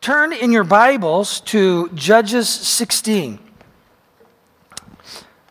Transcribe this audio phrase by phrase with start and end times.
[0.00, 3.38] Turn in your Bibles to Judges 16,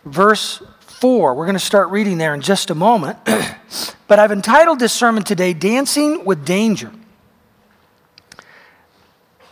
[0.05, 1.35] verse 4.
[1.35, 3.19] We're going to start reading there in just a moment.
[4.07, 6.91] but I've entitled this sermon today, Dancing with Danger.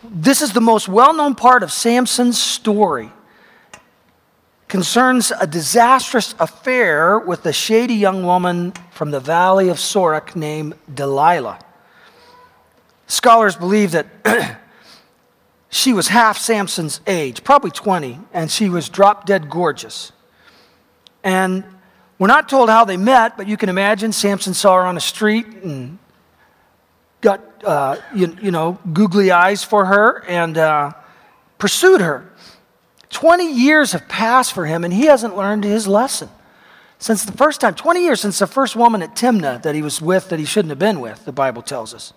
[0.03, 3.11] This is the most well known part of Samson's story.
[4.67, 10.73] Concerns a disastrous affair with a shady young woman from the valley of Sorek named
[10.91, 11.59] Delilah.
[13.05, 14.57] Scholars believe that
[15.69, 20.11] she was half Samson's age, probably 20, and she was drop dead gorgeous.
[21.23, 21.63] And
[22.19, 25.01] we're not told how they met, but you can imagine Samson saw her on the
[25.01, 25.99] street and
[27.21, 30.93] got, uh, you, you, know, googly eyes for her and uh,
[31.57, 32.31] pursued her.
[33.09, 36.29] 20 years have passed for him, and he hasn't learned his lesson.
[36.99, 40.01] Since the first time, 20 years since the first woman at Timnah that he was
[40.01, 42.13] with that he shouldn't have been with, the Bible tells us.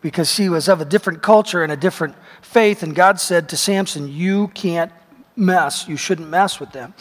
[0.00, 3.56] Because she was of a different culture and a different faith, and God said to
[3.56, 4.92] Samson, You can't
[5.36, 6.94] mess, you shouldn't mess with them.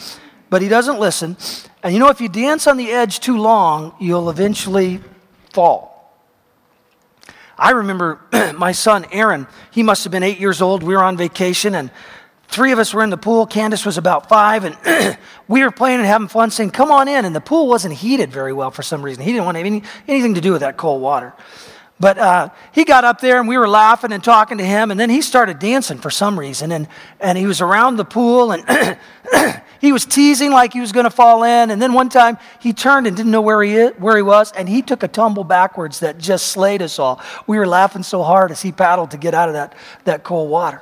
[0.50, 1.38] But he doesn't listen.
[1.83, 5.00] And you know, if you dance on the edge too long, you'll eventually
[5.53, 5.95] fall.
[7.58, 8.22] I remember
[8.58, 10.81] my son Aaron, he must have been eight years old.
[10.81, 11.91] We were on vacation, and
[12.50, 13.45] Three of us were in the pool.
[13.45, 17.23] Candace was about five, and we were playing and having fun, saying, Come on in.
[17.23, 19.23] And the pool wasn't heated very well for some reason.
[19.23, 21.33] He didn't want any, anything to do with that cold water.
[22.00, 24.97] But uh, he got up there, and we were laughing and talking to him, and
[25.00, 26.72] then he started dancing for some reason.
[26.72, 26.88] And,
[27.19, 28.97] and he was around the pool, and
[29.81, 31.72] he was teasing like he was going to fall in.
[31.72, 34.69] And then one time, he turned and didn't know where he, where he was, and
[34.69, 37.22] he took a tumble backwards that just slayed us all.
[37.47, 39.75] We were laughing so hard as he paddled to get out of that,
[40.06, 40.81] that cold water.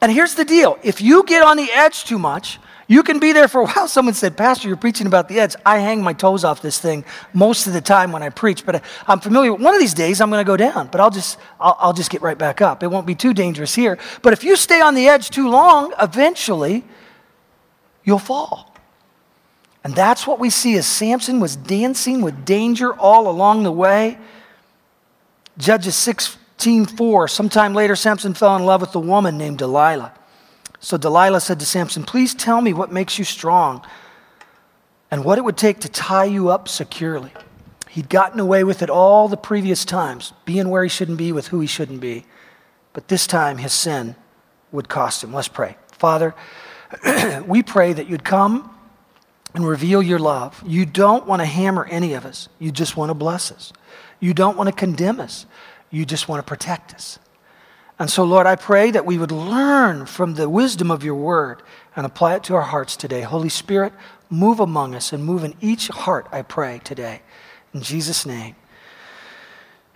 [0.00, 2.58] And here's the deal if you get on the edge too much,
[2.92, 3.88] you can be there for a while.
[3.96, 5.56] Someone said, Pastor, you're preaching about the edge.
[5.64, 8.84] I hang my toes off this thing most of the time when I preach, but
[9.06, 9.54] I'm familiar.
[9.54, 12.10] One of these days, I'm going to go down, but I'll just, I'll, I'll just
[12.10, 12.82] get right back up.
[12.82, 13.98] It won't be too dangerous here.
[14.20, 16.84] But if you stay on the edge too long, eventually
[18.04, 18.74] you'll fall.
[19.84, 24.18] And that's what we see as Samson was dancing with danger all along the way.
[25.56, 26.36] Judges 6
[26.96, 30.12] 4, sometime later, Samson fell in love with a woman named Delilah.
[30.82, 33.86] So Delilah said to Samson, Please tell me what makes you strong
[35.12, 37.30] and what it would take to tie you up securely.
[37.88, 41.48] He'd gotten away with it all the previous times, being where he shouldn't be with
[41.48, 42.26] who he shouldn't be.
[42.94, 44.16] But this time, his sin
[44.72, 45.32] would cost him.
[45.32, 45.76] Let's pray.
[45.92, 46.34] Father,
[47.46, 48.68] we pray that you'd come
[49.54, 50.60] and reveal your love.
[50.66, 53.72] You don't want to hammer any of us, you just want to bless us.
[54.18, 55.46] You don't want to condemn us.
[55.90, 57.18] You just want to protect us.
[58.02, 61.62] And so, Lord, I pray that we would learn from the wisdom of your word
[61.94, 63.20] and apply it to our hearts today.
[63.20, 63.92] Holy Spirit,
[64.28, 67.22] move among us and move in each heart, I pray today.
[67.72, 68.56] In Jesus' name,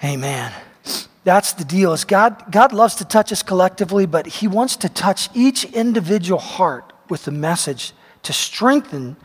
[0.05, 0.53] amen.
[1.25, 1.93] That's the deal.
[1.93, 6.39] Is God, God loves to touch us collectively, but He wants to touch each individual
[6.39, 9.16] heart with the message to strengthen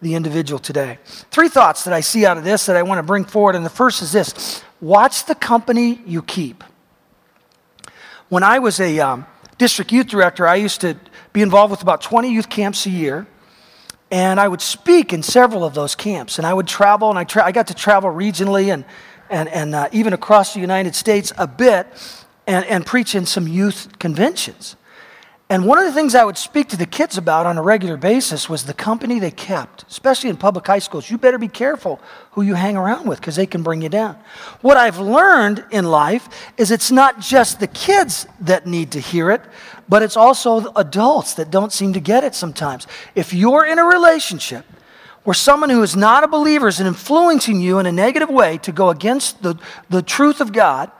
[0.00, 0.98] the individual today.
[1.30, 3.54] Three thoughts that I see out of this that I want to bring forward.
[3.54, 6.64] And the first is this watch the company you keep.
[8.32, 9.26] When I was a um,
[9.58, 10.96] district youth director, I used to
[11.34, 13.26] be involved with about 20 youth camps a year.
[14.10, 16.38] And I would speak in several of those camps.
[16.38, 18.86] And I would travel, and I, tra- I got to travel regionally and,
[19.28, 21.86] and, and uh, even across the United States a bit
[22.46, 24.76] and, and preach in some youth conventions.
[25.52, 27.98] And one of the things I would speak to the kids about on a regular
[27.98, 31.10] basis was the company they kept, especially in public high schools.
[31.10, 34.16] You better be careful who you hang around with because they can bring you down.
[34.62, 36.26] What I've learned in life
[36.56, 39.42] is it's not just the kids that need to hear it,
[39.90, 42.86] but it's also adults that don't seem to get it sometimes.
[43.14, 44.64] If you're in a relationship
[45.24, 48.72] where someone who is not a believer is influencing you in a negative way to
[48.72, 49.56] go against the,
[49.90, 50.90] the truth of God,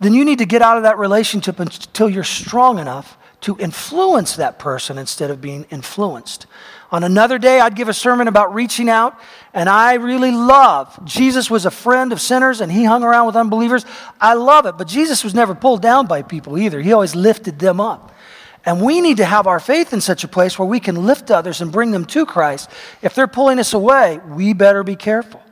[0.00, 4.36] then you need to get out of that relationship until you're strong enough to influence
[4.36, 6.46] that person instead of being influenced.
[6.90, 9.20] On another day, I'd give a sermon about reaching out,
[9.52, 13.36] and I really love Jesus was a friend of sinners and he hung around with
[13.36, 13.84] unbelievers.
[14.18, 16.80] I love it, but Jesus was never pulled down by people either.
[16.80, 18.14] He always lifted them up.
[18.64, 21.30] And we need to have our faith in such a place where we can lift
[21.30, 22.70] others and bring them to Christ.
[23.02, 25.42] If they're pulling us away, we better be careful.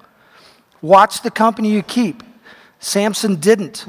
[0.81, 2.23] Watch the company you keep.
[2.81, 3.85] Samson didn't.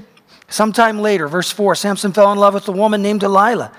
[0.53, 3.71] Sometime later, verse 4, Samson fell in love with a woman named Delilah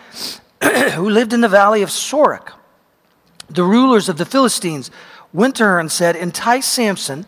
[0.94, 2.52] who lived in the valley of Sorek.
[3.48, 4.90] The rulers of the Philistines
[5.32, 7.26] went to her and said, Entice Samson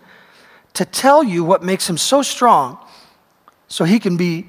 [0.75, 2.77] to tell you what makes him so strong
[3.69, 4.49] so he can be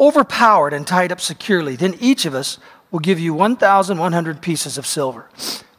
[0.00, 1.76] overpowered and tied up securely.
[1.76, 2.58] Then each of us
[2.90, 5.28] will give you 1,100 pieces of silver.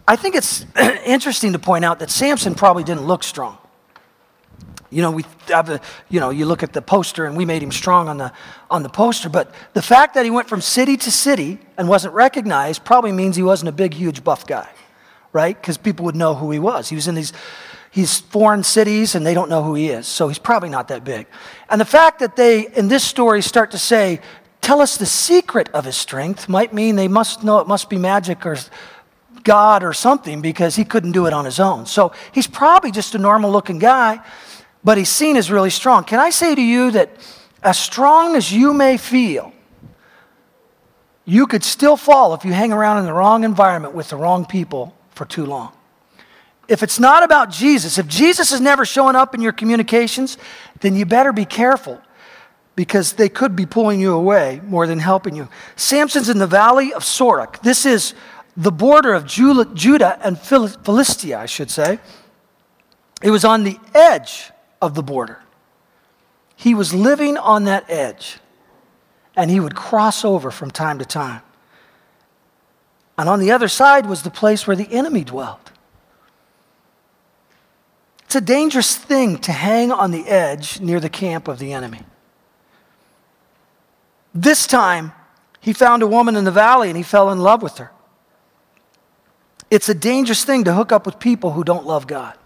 [0.08, 0.64] I think it's
[1.08, 3.58] interesting to point out that Samson probably didn't look strong.
[4.92, 5.24] You know, we
[6.10, 8.32] you know, you look at the poster and we made him strong on the,
[8.72, 12.14] on the poster, but the fact that he went from city to city and wasn't
[12.16, 14.68] recognized probably means he wasn't a big, huge, buff guy,
[15.32, 15.60] right?
[15.60, 16.90] Because people would know who he was.
[16.90, 17.34] He was in these,
[17.92, 21.04] he's foreign cities and they don't know who he is, so he's probably not that
[21.04, 21.28] big.
[21.70, 24.22] And the fact that they, in this story, start to say,
[24.60, 27.98] tell us the secret of his strength might mean they must know it must be
[27.98, 28.58] magic or
[29.44, 31.86] God or something because he couldn't do it on his own.
[31.86, 34.20] So he's probably just a normal looking guy
[34.84, 36.04] but he's seen as really strong.
[36.04, 37.10] Can I say to you that
[37.62, 39.52] as strong as you may feel,
[41.26, 44.46] you could still fall if you hang around in the wrong environment with the wrong
[44.46, 45.72] people for too long.
[46.68, 50.38] If it's not about Jesus, if Jesus is never showing up in your communications,
[50.82, 52.02] then you better be careful
[52.76, 55.50] because they could be pulling you away more than helping you.
[55.76, 57.62] Samson's in the valley of Sorek.
[57.62, 58.14] This is
[58.56, 62.00] the border of Judah and Philistia, I should say.
[63.22, 65.40] It was on the edge of the border.
[66.56, 68.40] He was living on that edge,
[69.36, 71.42] and he would cross over from time to time.
[73.18, 75.72] And on the other side was the place where the enemy dwelt.
[78.24, 82.02] It's a dangerous thing to hang on the edge near the camp of the enemy.
[84.34, 85.12] This time,
[85.60, 87.92] he found a woman in the valley and he fell in love with her.
[89.70, 92.38] It's a dangerous thing to hook up with people who don't love God.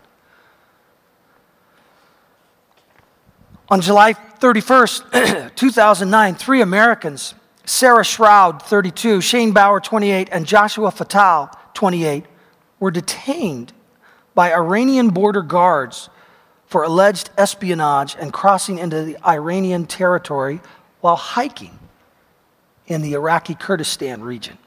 [3.74, 7.34] On July 31st, 2009, three Americans,
[7.66, 12.24] Sarah Shourd, 32, Shane Bauer, 28, and Joshua Fattal, 28,
[12.80, 13.74] were detained
[14.36, 16.12] by Iranian border guards
[16.68, 20.62] for alleged espionage and crossing into the Iranian territory
[21.02, 21.80] while hiking
[22.86, 24.60] in the Iraqi Kurdistan region.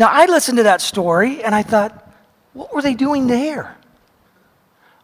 [0.00, 2.12] Now, I listened to that story and I thought,
[2.54, 3.76] what were they doing there?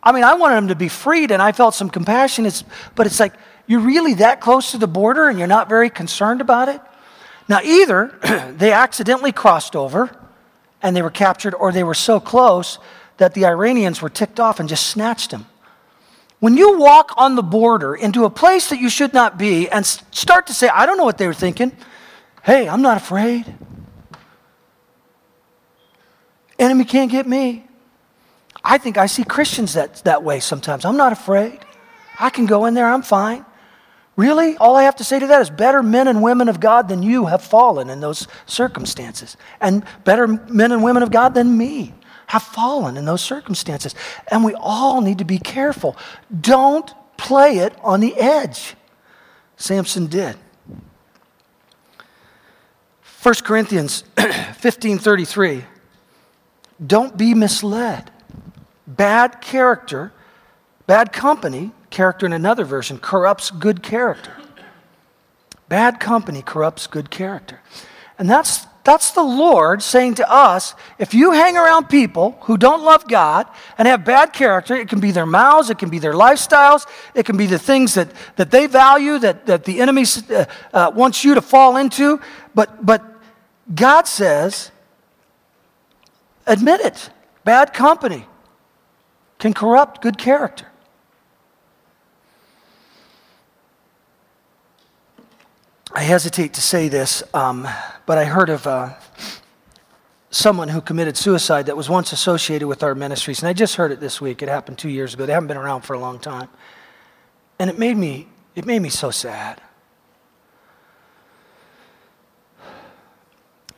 [0.03, 2.47] I mean, I wanted them to be freed, and I felt some compassion.
[2.47, 2.65] It's,
[2.95, 3.35] but it's like,
[3.67, 6.81] you're really that close to the border and you're not very concerned about it?
[7.49, 10.11] Now, either they accidentally crossed over
[10.83, 12.79] and they were captured, or they were so close
[13.19, 15.47] that the Iranians were ticked off and just snatched them.
[16.41, 19.85] When you walk on the border into a place that you should not be and
[19.85, 21.71] start to say, I don't know what they were thinking,
[22.43, 23.45] hey, I'm not afraid.
[26.59, 27.67] Enemy can't get me.
[28.63, 30.85] I think I see Christians that, that way sometimes.
[30.85, 31.61] I'm not afraid.
[32.19, 33.45] I can go in there, I'm fine.
[34.17, 34.57] Really?
[34.59, 37.03] All I have to say to that is better men and women of God than
[37.03, 39.37] you have fallen in those circumstances.
[39.61, 41.95] And better men and women of God than me
[42.27, 43.95] have fallen in those circumstances.
[44.29, 45.97] And we all need to be careful.
[46.39, 48.75] Don't play it on the edge.
[49.57, 50.37] Samson did.
[53.23, 55.65] 1 Corinthians 15:33
[56.87, 58.11] Don't be misled.
[58.97, 60.13] Bad character,
[60.87, 64.37] bad company, character in another version, corrupts good character.
[65.69, 67.61] Bad company corrupts good character.
[68.19, 72.83] And that's, that's the Lord saying to us if you hang around people who don't
[72.83, 73.47] love God
[73.79, 77.25] and have bad character, it can be their mouths, it can be their lifestyles, it
[77.25, 80.45] can be the things that, that they value, that, that the enemy uh,
[80.75, 82.21] uh, wants you to fall into.
[82.57, 83.05] But, but
[83.73, 84.73] God says,
[86.45, 87.11] admit it.
[87.45, 88.27] Bad company
[89.41, 90.67] can corrupt good character.
[95.93, 97.67] I hesitate to say this, um,
[98.07, 98.95] but I heard of uh,
[100.31, 103.91] someone who committed suicide that was once associated with our ministries, and I just heard
[103.91, 104.41] it this week.
[104.43, 105.27] It happened two years ago.
[105.27, 106.49] They haven't been around for a long time,
[107.59, 109.61] and it made me it made me so sad.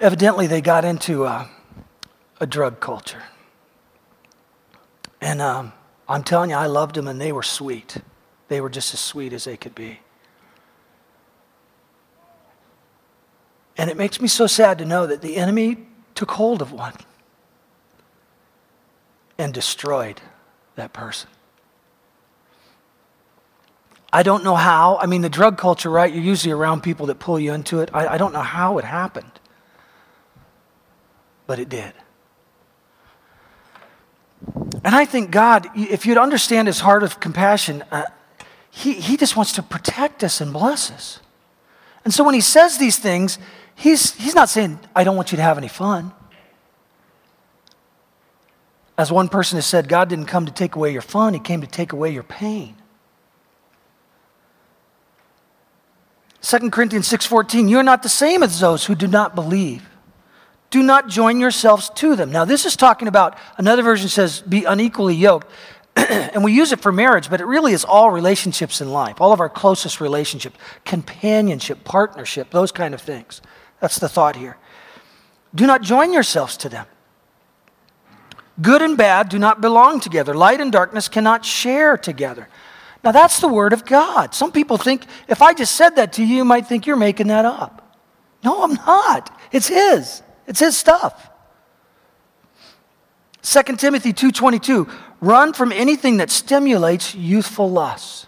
[0.01, 1.47] Evidently, they got into uh,
[2.41, 3.23] a drug culture.
[5.23, 5.73] And um,
[6.09, 7.97] I'm telling you, I loved them and they were sweet.
[8.49, 10.01] They were just as sweet as they could be.
[13.79, 16.95] And it makes me so sad to know that the enemy took hold of one
[19.39, 20.21] and destroyed
[20.75, 21.31] that person.
[24.13, 24.99] I don't know how.
[24.99, 26.13] I mean, the drug culture, right?
[26.13, 27.91] You're usually around people that pull you into it.
[27.95, 29.41] I, I don't know how it happened,
[31.47, 31.95] but it did.
[34.85, 38.05] And I think God, if you'd understand his heart of compassion, uh,
[38.71, 41.21] he, he just wants to protect us and bless us.
[42.05, 43.39] And so when he says these things,
[43.75, 46.13] he's, he's not saying, I don't want you to have any fun.
[48.99, 51.61] As one person has said, God didn't come to take away your fun, he came
[51.61, 52.77] to take away your pain.
[56.43, 59.89] 2 Corinthians 6:14 You're not the same as those who do not believe
[60.73, 62.33] do not join yourselves to them.
[62.33, 65.47] Now, this is talking about, another version says, be unequally yoked.
[65.97, 69.35] and we use it for marriage, but it really is all relationships in life, all
[69.35, 73.43] of our closest relationships, companionship, partnership, those kind of things.
[73.81, 74.57] That's the thought here.
[75.55, 76.87] Do not join yourselves to them.
[78.63, 80.33] Good and bad do not belong together.
[80.33, 82.49] Light and darkness cannot share together.
[83.05, 84.35] Now, that's the Word of God.
[84.35, 87.27] Some people think, if I just said that to you, you might think you're making
[87.27, 87.99] that up.
[88.43, 89.39] No, I'm not.
[89.51, 91.31] It's His, it's His stuff.
[93.41, 94.87] 2 Timothy 2:22
[95.23, 98.27] run from anything that stimulates youthful lusts.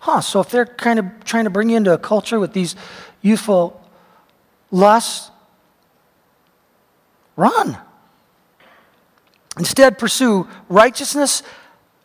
[0.00, 2.74] Huh, so if they're kind of trying to bring you into a culture with these
[3.22, 3.80] youthful
[4.72, 5.30] lusts,
[7.36, 7.78] run.
[9.56, 11.44] Instead, pursue righteousness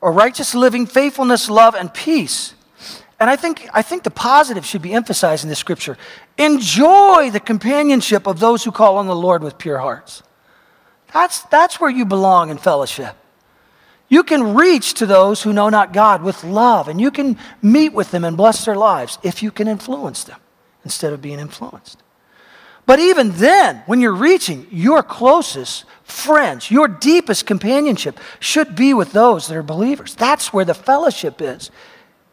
[0.01, 2.53] or righteous living, faithfulness, love, and peace.
[3.21, 5.95] And I think, I think the positive should be emphasized in this scripture.
[6.39, 10.23] Enjoy the companionship of those who call on the Lord with pure hearts.
[11.13, 13.15] That's, that's where you belong in fellowship.
[14.09, 17.93] You can reach to those who know not God with love, and you can meet
[17.93, 20.39] with them and bless their lives if you can influence them
[20.83, 22.01] instead of being influenced.
[22.87, 29.11] But even then, when you're reaching, your closest friends, your deepest companionship should be with
[29.11, 30.15] those that are believers.
[30.15, 31.69] That's where the fellowship is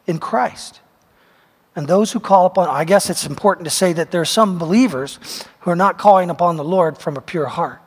[0.08, 0.80] in Christ.
[1.76, 4.58] And those who call upon, I guess it's important to say that there are some
[4.58, 7.80] believers who are not calling upon the Lord from a pure heart.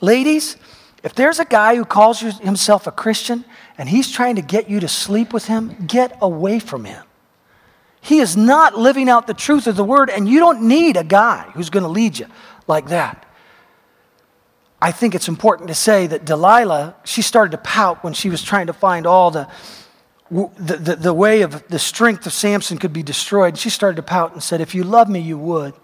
[0.00, 0.56] Ladies,
[1.02, 3.44] if there's a guy who calls himself a Christian
[3.78, 7.04] and he's trying to get you to sleep with him, get away from him.
[8.00, 11.02] He is not living out the truth of the word, and you don't need a
[11.02, 12.26] guy who's going to lead you
[12.68, 13.26] like that.
[14.80, 18.42] I think it's important to say that Delilah, she started to pout when she was
[18.42, 19.48] trying to find all the,
[20.30, 23.50] the, the, the way of the strength of Samson could be destroyed.
[23.50, 25.74] And she started to pout and said, If you love me, you would.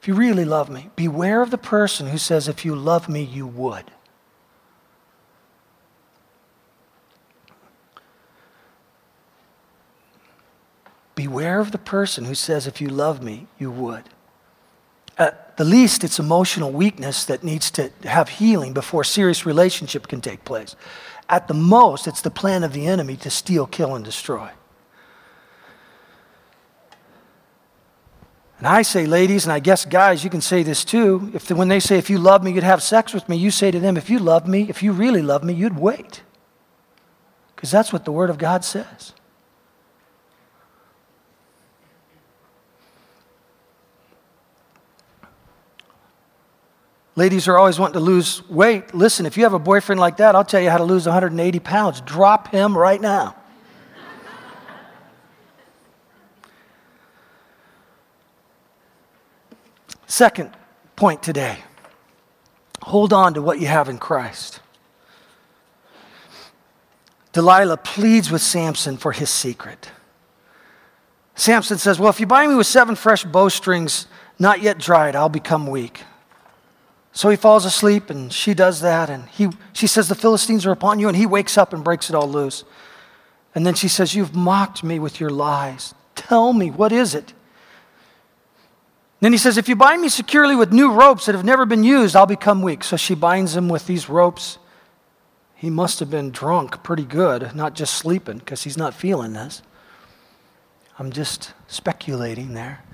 [0.00, 3.22] If you really love me, beware of the person who says, If you love me,
[3.22, 3.90] you would.
[11.14, 14.04] Beware of the person who says, If you love me, you would.
[15.18, 20.20] At the least, it's emotional weakness that needs to have healing before serious relationship can
[20.20, 20.76] take place.
[21.28, 24.50] At the most, it's the plan of the enemy to steal, kill, and destroy.
[28.58, 31.30] And I say, ladies, and I guess guys, you can say this too.
[31.32, 33.52] If the, when they say, if you love me, you'd have sex with me, you
[33.52, 36.22] say to them, if you love me, if you really love me, you'd wait.
[37.54, 39.12] Because that's what the Word of God says.
[47.18, 48.94] Ladies are always wanting to lose weight.
[48.94, 51.58] Listen, if you have a boyfriend like that, I'll tell you how to lose 180
[51.58, 52.00] pounds.
[52.02, 53.34] Drop him right now.
[60.06, 60.52] Second
[60.94, 61.58] point today
[62.82, 64.60] hold on to what you have in Christ.
[67.32, 69.90] Delilah pleads with Samson for his secret.
[71.34, 74.06] Samson says, Well, if you bind me with seven fresh bowstrings,
[74.38, 76.04] not yet dried, I'll become weak.
[77.18, 79.10] So he falls asleep, and she does that.
[79.10, 81.08] And he, she says, The Philistines are upon you.
[81.08, 82.62] And he wakes up and breaks it all loose.
[83.56, 85.96] And then she says, You've mocked me with your lies.
[86.14, 87.32] Tell me, what is it?
[89.18, 91.82] Then he says, If you bind me securely with new ropes that have never been
[91.82, 92.84] used, I'll become weak.
[92.84, 94.58] So she binds him with these ropes.
[95.56, 99.60] He must have been drunk pretty good, not just sleeping, because he's not feeling this.
[101.00, 102.84] I'm just speculating there.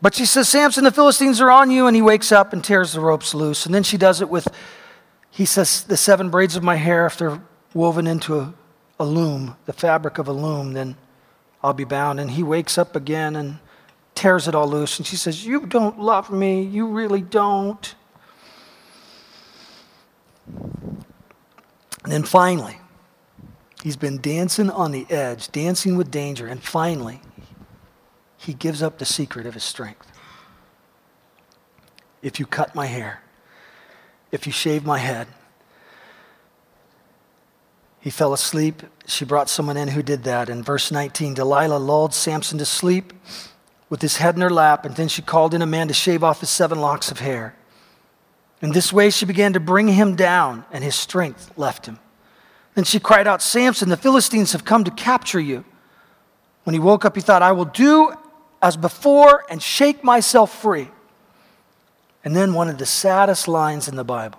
[0.00, 1.86] But she says, Samson, the Philistines are on you.
[1.86, 3.66] And he wakes up and tears the ropes loose.
[3.66, 4.48] And then she does it with,
[5.30, 7.40] he says, the seven braids of my hair, if they're
[7.74, 8.54] woven into a,
[9.00, 10.96] a loom, the fabric of a loom, then
[11.62, 12.20] I'll be bound.
[12.20, 13.58] And he wakes up again and
[14.14, 14.98] tears it all loose.
[14.98, 16.62] And she says, You don't love me.
[16.62, 17.94] You really don't.
[22.04, 22.78] And then finally,
[23.82, 26.46] he's been dancing on the edge, dancing with danger.
[26.46, 27.20] And finally,
[28.38, 30.10] he gives up the secret of his strength.
[32.22, 33.22] If you cut my hair,
[34.32, 35.26] if you shave my head,
[38.00, 38.82] he fell asleep.
[39.06, 40.48] She brought someone in who did that.
[40.48, 43.12] In verse 19, Delilah lulled Samson to sleep
[43.90, 46.22] with his head in her lap, and then she called in a man to shave
[46.22, 47.56] off his seven locks of hair.
[48.60, 51.98] In this way, she began to bring him down, and his strength left him.
[52.74, 55.64] Then she cried out, Samson, the Philistines have come to capture you.
[56.64, 58.12] When he woke up, he thought, I will do
[58.60, 60.88] as before and shake myself free.
[62.24, 64.38] And then one of the saddest lines in the Bible.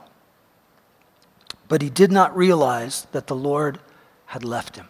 [1.68, 3.80] But he did not realize that the Lord
[4.26, 4.88] had left him.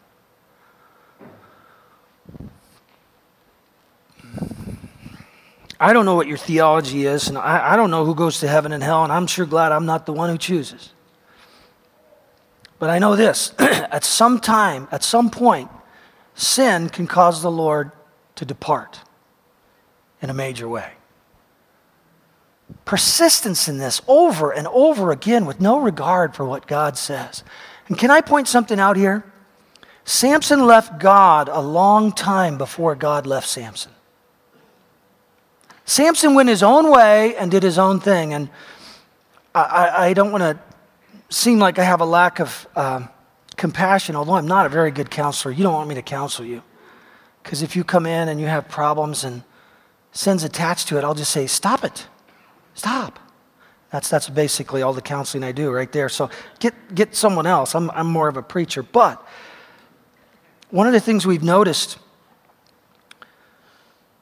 [5.82, 8.50] I don't know what your theology is, and I, I, don't know who goes to
[8.50, 10.92] heaven and hell, and I'm sure glad I'm not the one who chooses.
[12.80, 15.70] But I know this at some time, at some point,
[16.36, 17.92] sin can cause the Lord
[18.36, 19.00] to depart
[20.22, 20.92] in a major way.
[22.86, 27.44] Persistence in this over and over again with no regard for what God says.
[27.88, 29.24] And can I point something out here?
[30.06, 33.92] Samson left God a long time before God left Samson.
[35.86, 38.34] Samson went his own way and did his own thing.
[38.34, 38.50] And
[39.56, 40.60] I, I don't want to
[41.30, 43.08] seem like I have a lack of uh,
[43.56, 45.52] compassion, although I'm not a very good counselor.
[45.52, 46.62] You don't want me to counsel you.
[47.44, 49.44] Because if you come in and you have problems and
[50.12, 52.08] sin's attached to it, I'll just say, stop it.
[52.74, 53.20] Stop.
[53.92, 56.10] That's, that's basically all the counseling I do right there.
[56.10, 57.74] So get, get someone else.
[57.74, 58.84] I'm, I'm more of a preacher.
[58.84, 59.26] But
[60.70, 61.98] one of the things we've noticed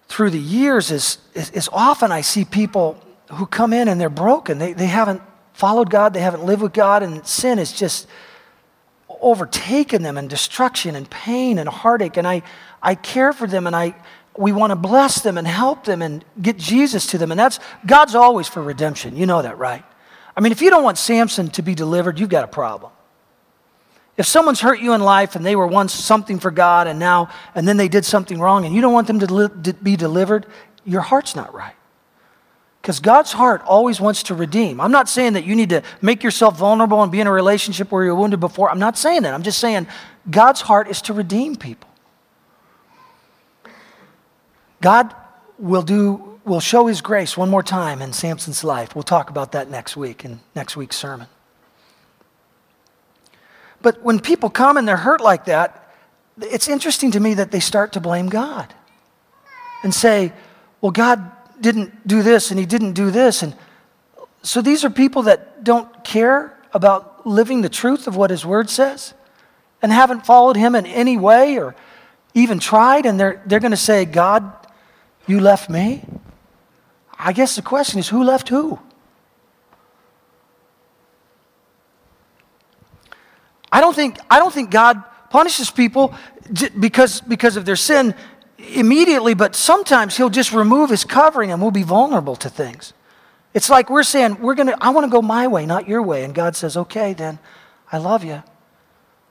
[0.08, 4.10] through the years is, is, is, often I see people who come in and they're
[4.10, 4.58] broken.
[4.58, 8.08] They, they haven't followed God, they haven't lived with God, and sin has just
[9.10, 12.16] overtaken them and destruction and pain and heartache.
[12.16, 12.44] And I,
[12.82, 13.96] I care for them and I,
[14.38, 17.32] we want to bless them and help them and get Jesus to them.
[17.32, 19.16] And that's God's always for redemption.
[19.16, 19.84] You know that, right?
[20.36, 22.92] I mean, if you don't want Samson to be delivered, you've got a problem.
[24.18, 27.30] If someone's hurt you in life and they were once something for God and now,
[27.54, 30.48] and then they did something wrong and you don't want them to, be delivered,
[30.86, 31.76] your heart's not right.
[32.82, 34.80] Because God's heart always wants to redeem.
[34.80, 37.92] I'm not saying that you need to make yourself vulnerable and be in a relationship
[37.92, 38.70] where you're wounded before.
[38.72, 39.34] I'm not saying that.
[39.34, 39.88] I'm just saying
[40.30, 41.90] God's heart is to redeem people.
[44.82, 45.16] God
[45.58, 48.96] will do will show his grace one more time in Samson's life.
[48.96, 51.28] We'll talk about that next week in next week's sermon.
[53.82, 55.94] But when people come and they're hurt like that,
[56.42, 58.74] it's interesting to me that they start to blame God
[59.84, 60.32] and say,
[60.82, 63.44] well, God didn't do this and he didn't do this.
[63.44, 63.56] And
[64.42, 68.70] so these are people that don't care about living the truth of what his word
[68.70, 69.14] says
[69.82, 71.76] and haven't followed him in any way or
[72.34, 73.06] even tried.
[73.06, 74.54] And they're, they're going to say, God,
[75.28, 76.06] you left me?
[77.18, 78.80] I guess the question is who left who?
[83.72, 86.14] I don't think, I don't think God punishes people
[86.80, 88.16] because, because of their sin
[88.58, 92.94] immediately, but sometimes He'll just remove His covering and we'll be vulnerable to things.
[93.54, 96.24] It's like we're saying, we're gonna, I want to go my way, not your way.
[96.24, 97.40] And God says, okay, then
[97.92, 98.44] I love you.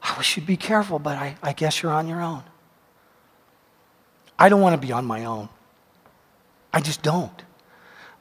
[0.03, 2.43] I wish you'd be careful, but I, I guess you're on your own.
[4.39, 5.49] I don't want to be on my own.
[6.77, 7.43] I just don't.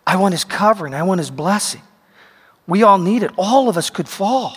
[0.08, 1.82] I want His covering, I want His blessing.
[2.66, 3.32] We all need it.
[3.38, 4.56] All of us could fall.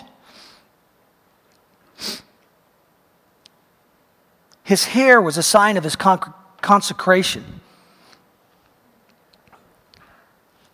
[4.63, 7.59] His hair was a sign of his con- consecration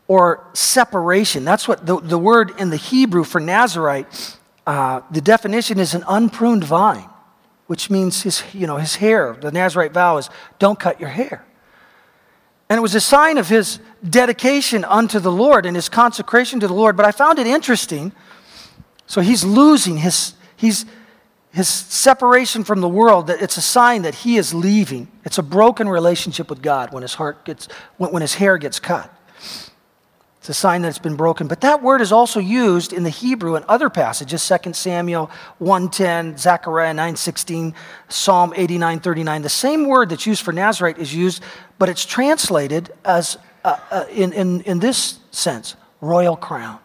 [0.07, 1.45] or separation.
[1.45, 6.03] That's what the, the word in the Hebrew for Nazarite, uh, the definition is an
[6.07, 7.09] unpruned vine,
[7.65, 9.35] which means his, you know, his hair.
[9.39, 11.43] The Nazarite vow is don't cut your hair.
[12.69, 16.67] And it was a sign of his dedication unto the Lord and his consecration to
[16.67, 16.97] the Lord.
[16.97, 18.11] But I found it interesting.
[19.05, 20.85] So he's losing his, he's,
[21.51, 25.07] his separation from the world, that it's a sign that he is leaving.
[25.23, 28.79] It's a broken relationship with God when his heart gets, when, when his hair gets
[28.79, 29.14] cut.
[30.45, 31.47] It's a sign that it's been broken.
[31.47, 36.37] But that word is also used in the Hebrew in other passages, 2 Samuel 1.10,
[36.37, 37.73] Zechariah 9.16,
[38.09, 39.41] Psalm 89.39.
[39.41, 41.41] The same word that's used for Nazarite is used,
[41.79, 46.77] but it's translated as uh, uh, in, in, in this sense, royal crown.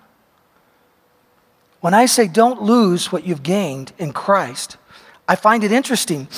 [1.81, 4.79] When I say don't lose what you've gained in Christ,
[5.29, 6.29] I find it interesting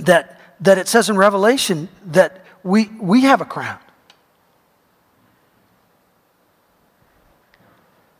[0.00, 3.78] that, that it says in Revelation that we, we have a crown.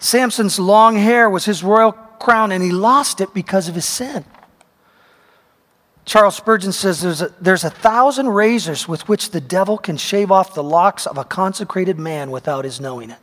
[0.05, 4.27] Samson's long hair was his royal crown, and he lost it because of his sin.
[6.05, 10.31] Charles Spurgeon says there's a, there's a thousand razors with which the devil can shave
[10.31, 13.19] off the locks of a consecrated man without his knowing it.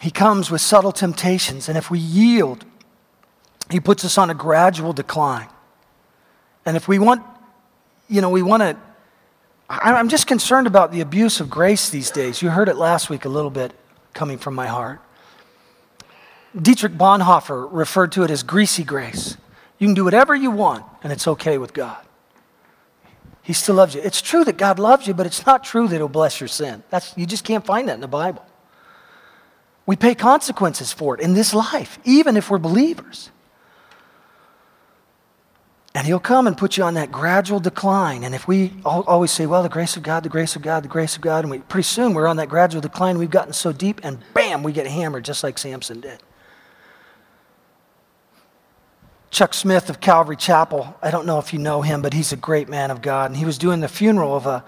[0.00, 2.64] He comes with subtle temptations, and if we yield,
[3.70, 5.46] He puts us on a gradual decline.
[6.66, 7.22] And if we want,
[8.08, 8.76] you know, we want to,
[9.70, 12.42] I'm just concerned about the abuse of grace these days.
[12.42, 13.72] You heard it last week a little bit
[14.12, 15.00] coming from my heart.
[16.60, 19.36] Dietrich Bonhoeffer referred to it as greasy grace.
[19.78, 22.04] You can do whatever you want, and it's okay with God.
[23.42, 24.00] He still loves you.
[24.02, 26.82] It's true that God loves you, but it's not true that He'll bless your sin.
[26.90, 28.44] That's, you just can't find that in the Bible.
[29.86, 33.30] We pay consequences for it in this life, even if we're believers.
[35.94, 38.22] And he'll come and put you on that gradual decline.
[38.22, 40.88] And if we always say, well, the grace of God, the grace of God, the
[40.88, 43.72] grace of God, and we, pretty soon we're on that gradual decline, we've gotten so
[43.72, 46.22] deep, and bam, we get hammered just like Samson did.
[49.30, 52.36] Chuck Smith of Calvary Chapel, I don't know if you know him, but he's a
[52.36, 53.30] great man of God.
[53.30, 54.64] And he was doing the funeral of a,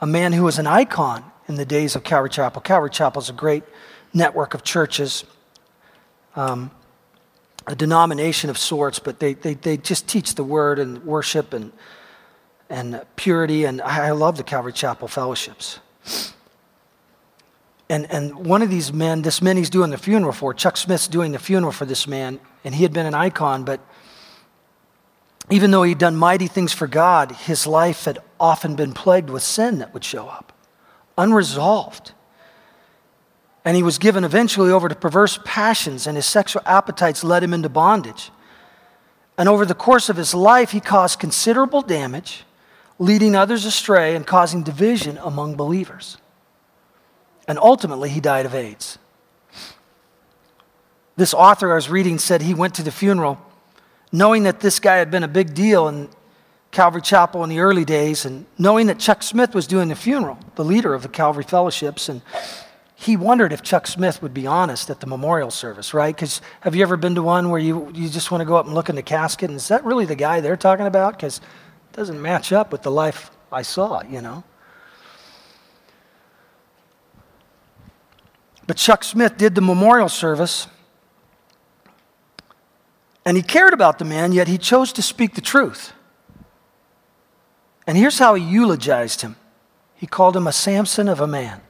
[0.00, 2.60] a man who was an icon in the days of Calvary Chapel.
[2.62, 3.64] Calvary Chapel is a great
[4.12, 5.24] network of churches.
[6.36, 6.70] Um,
[7.66, 11.72] a denomination of sorts, but they, they, they just teach the word and worship and,
[12.68, 13.64] and purity.
[13.64, 15.80] And I love the Calvary Chapel fellowships.
[17.88, 21.08] And, and one of these men, this man he's doing the funeral for, Chuck Smith's
[21.08, 23.80] doing the funeral for this man, and he had been an icon, but
[25.50, 29.42] even though he'd done mighty things for God, his life had often been plagued with
[29.42, 30.52] sin that would show up,
[31.18, 32.12] unresolved.
[33.64, 37.52] And he was given eventually over to perverse passions, and his sexual appetites led him
[37.52, 38.30] into bondage.
[39.36, 42.44] And over the course of his life, he caused considerable damage,
[42.98, 46.16] leading others astray and causing division among believers.
[47.46, 48.98] And ultimately, he died of AIDS.
[51.16, 53.38] This author I was reading said he went to the funeral
[54.12, 56.08] knowing that this guy had been a big deal in
[56.70, 60.38] Calvary Chapel in the early days, and knowing that Chuck Smith was doing the funeral,
[60.54, 62.08] the leader of the Calvary Fellowships.
[62.08, 62.22] And
[63.00, 66.14] he wondered if Chuck Smith would be honest at the memorial service, right?
[66.14, 68.66] Because have you ever been to one where you, you just want to go up
[68.66, 69.48] and look in the casket?
[69.48, 71.16] And is that really the guy they're talking about?
[71.16, 74.44] Because it doesn't match up with the life I saw, you know?
[78.66, 80.66] But Chuck Smith did the memorial service,
[83.24, 85.94] and he cared about the man, yet he chose to speak the truth.
[87.86, 89.36] And here's how he eulogized him
[89.94, 91.62] he called him a Samson of a man.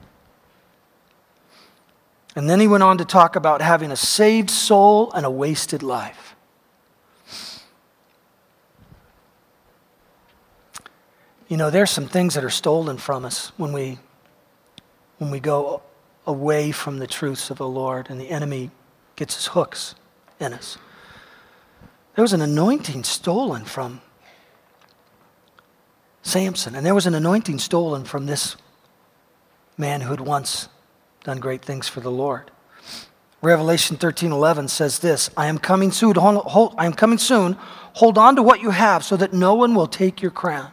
[2.35, 5.83] And then he went on to talk about having a saved soul and a wasted
[5.83, 6.35] life.
[11.49, 13.99] You know, there's some things that are stolen from us when we
[15.17, 15.83] when we go
[16.25, 18.71] away from the truths of the Lord and the enemy
[19.15, 19.93] gets his hooks
[20.39, 20.77] in us.
[22.15, 24.01] There was an anointing stolen from
[26.23, 28.55] Samson, and there was an anointing stolen from this
[29.77, 30.69] man who had once
[31.23, 32.51] done great things for the Lord.
[33.41, 37.53] Revelation 13:11 says this, I am coming soon, hold, I am coming soon.
[37.95, 40.71] Hold on to what you have so that no one will take your crown.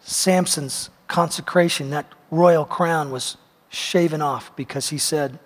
[0.00, 3.36] Samson's consecration, that royal crown was
[3.68, 5.38] shaven off because he said,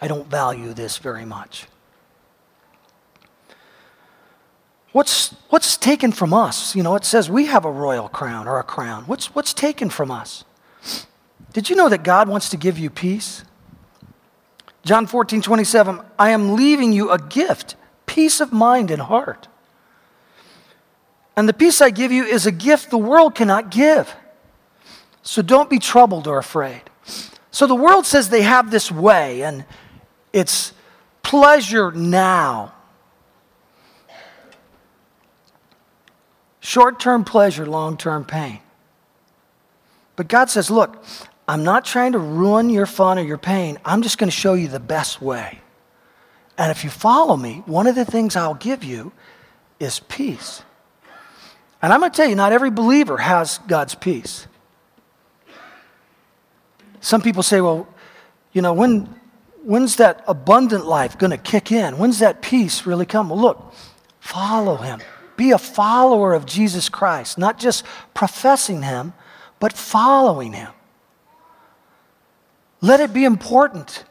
[0.00, 1.66] I don't value this very much.
[4.92, 6.74] What's, what's taken from us?
[6.74, 9.04] You know, it says we have a royal crown or a crown.
[9.04, 10.44] What's, what's taken from us?
[11.52, 13.44] Did you know that God wants to give you peace?
[14.84, 17.76] John 14, 27, I am leaving you a gift,
[18.06, 19.48] peace of mind and heart.
[21.36, 24.14] And the peace I give you is a gift the world cannot give.
[25.22, 26.82] So don't be troubled or afraid.
[27.50, 29.64] So the world says they have this way, and
[30.32, 30.72] it's
[31.22, 32.74] pleasure now.
[36.60, 38.60] Short term pleasure, long term pain.
[40.16, 41.02] But God says, look,
[41.48, 43.78] I'm not trying to ruin your fun or your pain.
[43.84, 45.60] I'm just going to show you the best way.
[46.58, 49.12] And if you follow me, one of the things I'll give you
[49.78, 50.62] is peace.
[51.80, 54.46] And I'm going to tell you, not every believer has God's peace.
[57.00, 57.88] Some people say, well,
[58.52, 59.08] you know, when,
[59.64, 61.96] when's that abundant life going to kick in?
[61.96, 63.30] When's that peace really come?
[63.30, 63.72] Well, look,
[64.20, 65.00] follow him.
[65.40, 69.14] Be a follower of Jesus Christ, not just professing him,
[69.58, 70.70] but following him.
[72.82, 74.04] Let it be important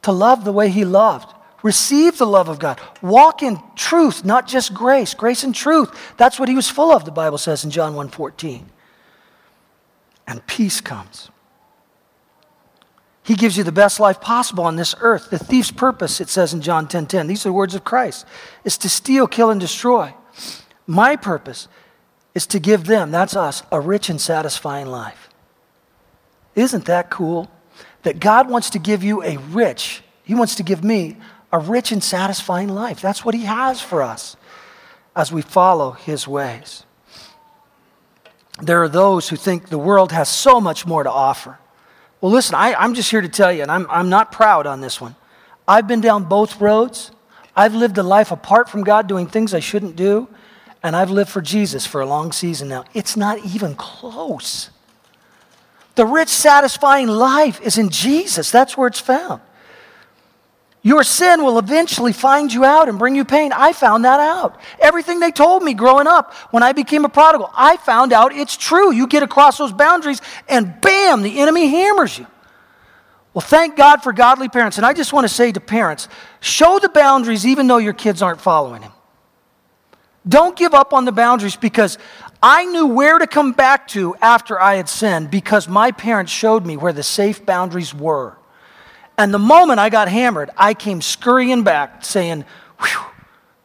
[0.00, 1.34] to love the way he loved.
[1.62, 2.80] Receive the love of God.
[3.02, 5.12] Walk in truth, not just grace.
[5.12, 6.14] Grace and truth.
[6.16, 8.64] That's what he was full of, the Bible says in John 1:14.
[10.26, 11.28] And peace comes.
[13.22, 15.28] He gives you the best life possible on this earth.
[15.28, 16.88] The thief's purpose, it says in John 10:10.
[16.88, 18.24] 10, 10, these are the words of Christ,
[18.64, 20.14] is to steal, kill, and destroy.
[20.90, 21.68] My purpose
[22.34, 25.28] is to give them, that's us, a rich and satisfying life.
[26.56, 27.48] Isn't that cool?
[28.02, 31.16] That God wants to give you a rich, He wants to give me
[31.52, 33.00] a rich and satisfying life.
[33.00, 34.36] That's what He has for us
[35.14, 36.84] as we follow His ways.
[38.60, 41.60] There are those who think the world has so much more to offer.
[42.20, 44.80] Well, listen, I, am just here to tell you, and I'm, I'm not proud on
[44.80, 45.14] this one.
[45.68, 47.12] I've been down both roads.
[47.54, 50.26] I've lived a life apart from God doing things I shouldn't do
[50.82, 52.84] and I've lived for Jesus for a long season now.
[52.94, 54.70] It's not even close.
[55.94, 58.50] The rich, satisfying life is in Jesus.
[58.50, 59.42] That's where it's found.
[60.82, 63.52] Your sin will eventually find you out and bring you pain.
[63.52, 64.58] I found that out.
[64.78, 68.56] Everything they told me growing up when I became a prodigal, I found out it's
[68.56, 68.90] true.
[68.90, 72.26] You get across those boundaries and bam, the enemy hammers you.
[73.34, 74.78] Well, thank God for godly parents.
[74.78, 76.08] And I just want to say to parents
[76.40, 78.92] show the boundaries even though your kids aren't following Him.
[80.28, 81.96] Don't give up on the boundaries because
[82.42, 86.66] I knew where to come back to after I had sinned because my parents showed
[86.66, 88.36] me where the safe boundaries were.
[89.16, 92.44] And the moment I got hammered, I came scurrying back saying,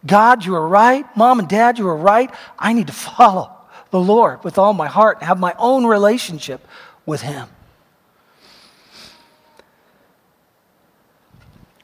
[0.06, 1.06] God, you were right.
[1.16, 2.30] Mom and dad, you were right.
[2.60, 3.52] I need to follow
[3.92, 6.66] the Lord with all my heart and have my own relationship
[7.06, 7.48] with Him.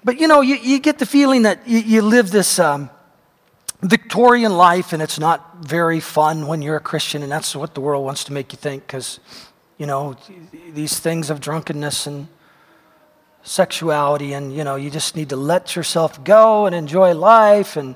[0.03, 2.89] But you know, you, you get the feeling that you, you live this um,
[3.81, 7.81] Victorian life and it's not very fun when you're a Christian, and that's what the
[7.81, 9.19] world wants to make you think because,
[9.77, 10.15] you know,
[10.73, 12.27] these things of drunkenness and
[13.43, 17.95] sexuality, and, you know, you just need to let yourself go and enjoy life and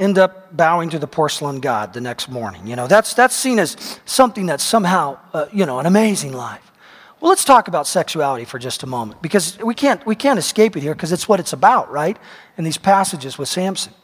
[0.00, 2.66] end up bowing to the porcelain god the next morning.
[2.66, 6.72] You know, that's, that's seen as something that's somehow, uh, you know, an amazing life.
[7.20, 10.76] Well, let's talk about sexuality for just a moment because we can't, we can't escape
[10.76, 12.18] it here because it's what it's about, right?
[12.58, 13.94] In these passages with Samson.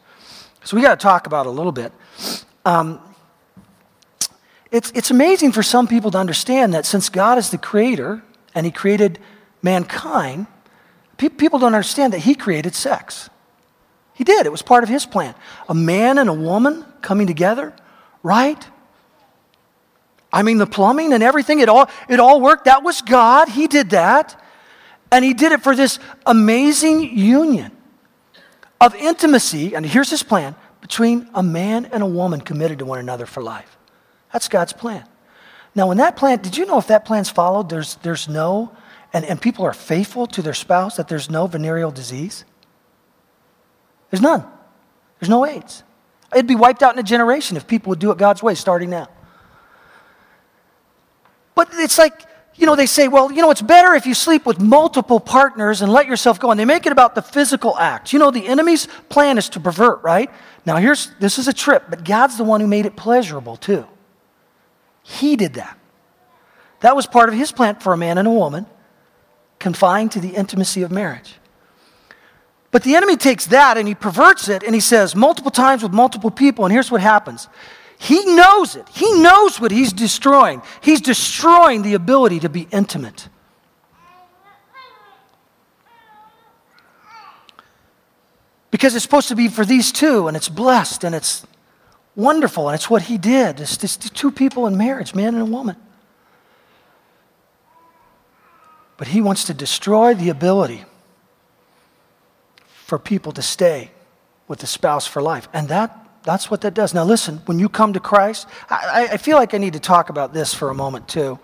[0.65, 1.93] So we got to talk about a little bit.
[2.65, 3.01] Um,
[4.71, 8.23] it's, it's amazing for some people to understand that since God is the creator
[8.55, 9.19] and he created
[9.63, 10.47] mankind,
[11.17, 13.31] pe- people don't understand that he created sex.
[14.15, 15.35] He did, it was part of his plan.
[15.69, 17.75] A man and a woman coming together,
[18.23, 18.65] right?
[20.33, 22.67] I mean, the plumbing and everything, it all, it all worked.
[22.67, 23.49] That was God.
[23.49, 24.41] He did that.
[25.11, 27.73] And He did it for this amazing union
[28.81, 29.75] of intimacy.
[29.75, 33.43] And here's His plan between a man and a woman committed to one another for
[33.43, 33.77] life.
[34.33, 35.05] That's God's plan.
[35.75, 38.73] Now, when that plan, did you know if that plan's followed, there's, there's no,
[39.13, 42.45] and, and people are faithful to their spouse, that there's no venereal disease?
[44.11, 44.45] There's none.
[45.19, 45.85] There's no AIDS.
[46.33, 48.91] It'd be wiped out in a generation if people would do it God's way starting
[48.91, 49.09] now.
[51.55, 52.25] But it's like,
[52.61, 55.81] you know, they say, well, you know, it's better if you sleep with multiple partners
[55.81, 56.51] and let yourself go.
[56.51, 58.13] And they make it about the physical act.
[58.13, 60.31] You know, the enemy's plan is to pervert, right?
[60.67, 63.87] Now, here's this is a trip, but God's the one who made it pleasurable, too.
[65.03, 65.79] He did that.
[66.81, 68.67] That was part of his plan for a man and a woman,
[69.59, 71.37] confined to the intimacy of marriage.
[72.71, 75.93] But the enemy takes that and he perverts it and he says multiple times with
[75.93, 77.49] multiple people, and here's what happens
[78.03, 78.89] he knows it.
[78.89, 80.63] He knows what he's destroying.
[80.81, 83.29] He's destroying the ability to be intimate.
[88.71, 91.47] Because it's supposed to be for these two, and it's blessed, and it's
[92.17, 93.61] wonderful, and it's what he did.
[93.61, 95.77] It's just two people in marriage, man and a woman.
[98.97, 100.87] But he wants to destroy the ability
[102.87, 103.91] for people to stay
[104.49, 105.49] with the spouse for life.
[105.53, 106.93] And that that's what that does.
[106.93, 110.11] Now, listen, when you come to Christ, I, I, feel like I need to talk
[110.11, 111.39] about this for a moment, too.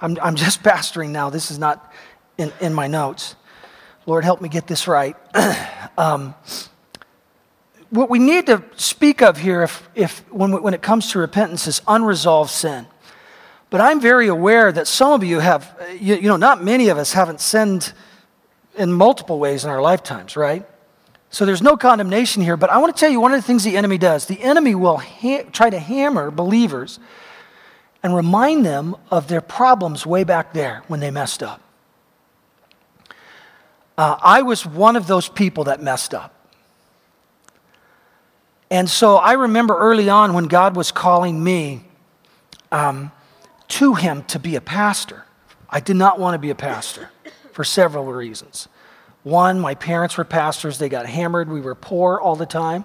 [0.00, 1.30] I'm, I'm just pastoring now.
[1.30, 1.92] This is not
[2.38, 3.34] in, in my notes.
[4.06, 5.16] Lord, help me get this right.
[5.98, 6.34] um,
[7.90, 11.66] what we need to speak of here, if, if, when, when it comes to repentance,
[11.66, 12.86] is unresolved sin.
[13.70, 16.98] But I'm very aware that some of you have, you, you know, not many of
[16.98, 17.92] us haven't sinned
[18.76, 20.66] in multiple ways in our lifetimes, right?
[21.32, 23.64] So there's no condemnation here, but I want to tell you one of the things
[23.64, 24.26] the enemy does.
[24.26, 27.00] The enemy will ha- try to hammer believers
[28.02, 31.62] and remind them of their problems way back there when they messed up.
[33.96, 36.34] Uh, I was one of those people that messed up.
[38.70, 41.84] And so I remember early on when God was calling me
[42.70, 43.10] um,
[43.68, 45.24] to Him to be a pastor.
[45.70, 47.10] I did not want to be a pastor
[47.52, 48.68] for several reasons.
[49.22, 50.78] One, my parents were pastors.
[50.78, 51.48] They got hammered.
[51.48, 52.84] We were poor all the time.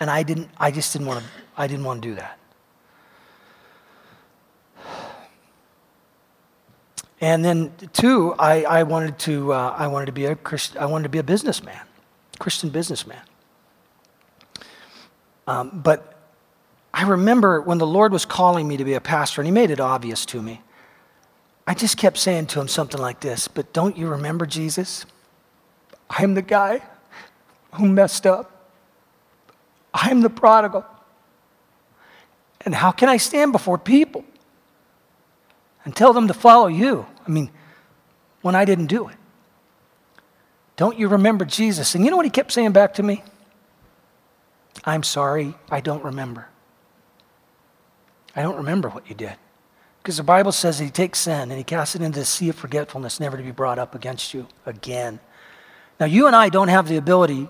[0.00, 2.38] And I didn't, I just didn't want to, I didn't want to do that.
[7.20, 10.86] And then two, I, I wanted to, uh, I wanted to be a Christ, I
[10.86, 11.80] wanted to be a businessman,
[12.38, 13.22] Christian businessman.
[15.46, 16.14] Um, but
[16.92, 19.70] I remember when the Lord was calling me to be a pastor, and He made
[19.70, 20.60] it obvious to me.
[21.66, 25.06] I just kept saying to him something like this, but don't you remember Jesus?
[26.10, 26.82] I'm the guy
[27.74, 28.50] who messed up.
[29.94, 30.84] I'm the prodigal.
[32.62, 34.24] And how can I stand before people
[35.84, 37.06] and tell them to follow you?
[37.26, 37.50] I mean,
[38.42, 39.16] when I didn't do it.
[40.76, 41.94] Don't you remember Jesus?
[41.94, 43.22] And you know what he kept saying back to me?
[44.84, 46.48] I'm sorry, I don't remember.
[48.34, 49.36] I don't remember what you did.
[50.04, 52.50] Because the Bible says that he takes sin and he casts it into the sea
[52.50, 55.18] of forgetfulness, never to be brought up against you again.
[55.98, 57.48] Now, you and I don't have the ability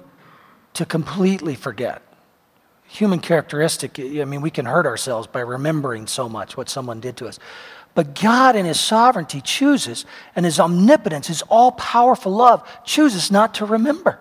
[0.74, 2.00] to completely forget.
[2.86, 7.16] Human characteristic, I mean, we can hurt ourselves by remembering so much what someone did
[7.16, 7.40] to us.
[7.92, 13.54] But God, in His sovereignty, chooses, and His omnipotence, His all powerful love, chooses not
[13.54, 14.20] to remember.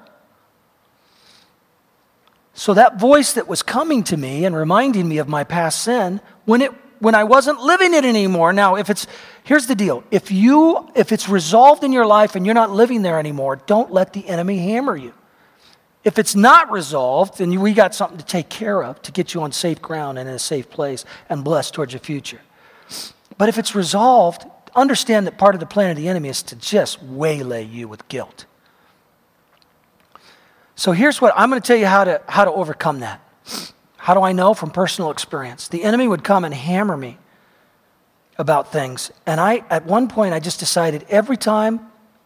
[2.55, 6.19] So that voice that was coming to me and reminding me of my past sin,
[6.45, 6.71] when it
[7.03, 8.53] when I wasn't living it anymore.
[8.53, 9.07] Now, if it's
[9.43, 10.03] here's the deal.
[10.09, 13.91] If you if it's resolved in your life and you're not living there anymore, don't
[13.91, 15.13] let the enemy hammer you.
[16.03, 19.41] If it's not resolved, then we got something to take care of to get you
[19.41, 22.41] on safe ground and in a safe place and blessed towards your future.
[23.37, 26.55] But if it's resolved, understand that part of the plan of the enemy is to
[26.55, 28.45] just waylay you with guilt.
[30.75, 33.21] So here's what I'm going to tell you how to, how to overcome that.
[34.03, 34.53] How do I know?
[34.53, 35.69] From personal experience.
[35.69, 37.17] The enemy would come and hammer me
[38.37, 39.13] about things.
[39.25, 41.79] And I, at one point, I just decided every time,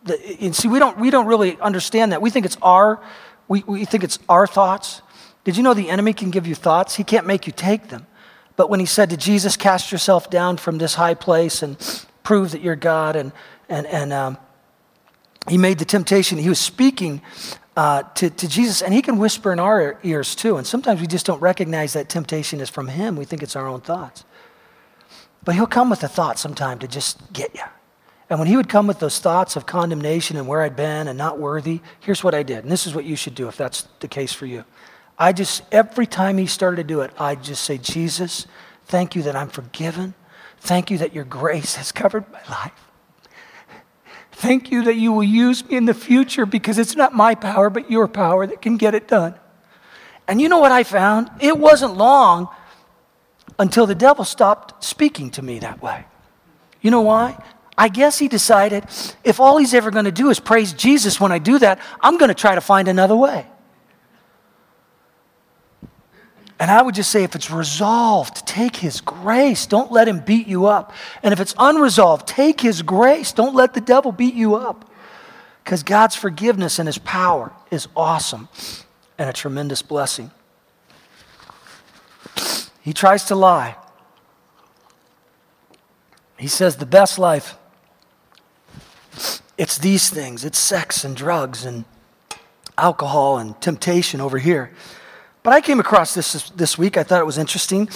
[0.06, 2.20] that, and see, we don't, we don't really understand that.
[2.20, 3.00] We think it's our,
[3.48, 5.04] we, we think it's our thoughts.
[5.44, 6.96] Did you know the enemy can give you thoughts?
[6.96, 8.08] He can't make you take them.
[8.56, 11.78] But when he said to Jesus, cast yourself down from this high place and
[12.24, 13.32] prove that you're God, and,
[13.70, 14.40] and, and um,
[15.48, 17.22] he made the temptation, he was speaking
[17.78, 20.58] uh, to, to Jesus, and he can whisper in our ears too.
[20.58, 23.16] And sometimes we just don't recognize that temptation is from him.
[23.16, 24.26] We think it's our own thoughts.
[25.44, 27.62] But he'll come with a thought sometime to just get you.
[28.32, 31.20] And when he would come with those thoughts of condemnation and where I'd been and
[31.20, 32.64] not worthy, here's what I did.
[32.64, 34.66] And this is what you should do if that's the case for you.
[35.20, 38.48] I just, every time he started to do it, I'd just say, Jesus,
[38.86, 40.16] thank you that I'm forgiven.
[40.60, 42.87] Thank you that your grace has covered my life.
[44.38, 47.72] Thank you that you will use me in the future because it's not my power,
[47.72, 49.34] but your power that can get it done.
[50.28, 51.32] And you know what I found?
[51.40, 52.48] It wasn't long
[53.58, 56.06] until the devil stopped speaking to me that way.
[56.82, 57.44] You know why?
[57.76, 58.86] I guess he decided
[59.24, 62.20] if all he's ever going to do is praise Jesus when I do that, I'm
[62.20, 63.48] going to try to find another way.
[66.60, 69.68] And I would just say if it's resolved, take His grace.
[69.68, 70.92] Don't let Him beat you up.
[71.22, 73.32] And if it's unresolved, take His grace.
[73.32, 74.90] Don't let the devil beat you up.
[75.64, 78.50] Because God's forgiveness and His power is awesome
[79.18, 80.32] and a tremendous blessing.
[82.82, 83.76] He tries to lie.
[86.40, 87.56] He says the best life,
[89.58, 91.84] it's these things it's sex and drugs and
[92.78, 94.72] alcohol and temptation over here.
[95.44, 96.98] But I came across this this week.
[96.98, 97.90] I thought it was interesting.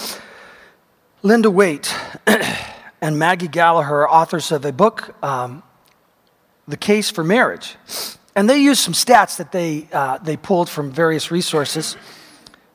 [1.22, 1.94] Linda Waite
[3.00, 5.62] and Maggie Gallagher authors of a book, um,
[6.66, 7.76] The Case for Marriage.
[8.34, 11.96] And they used some stats that they, uh, they pulled from various resources.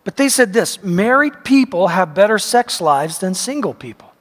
[0.03, 4.13] But they said this married people have better sex lives than single people.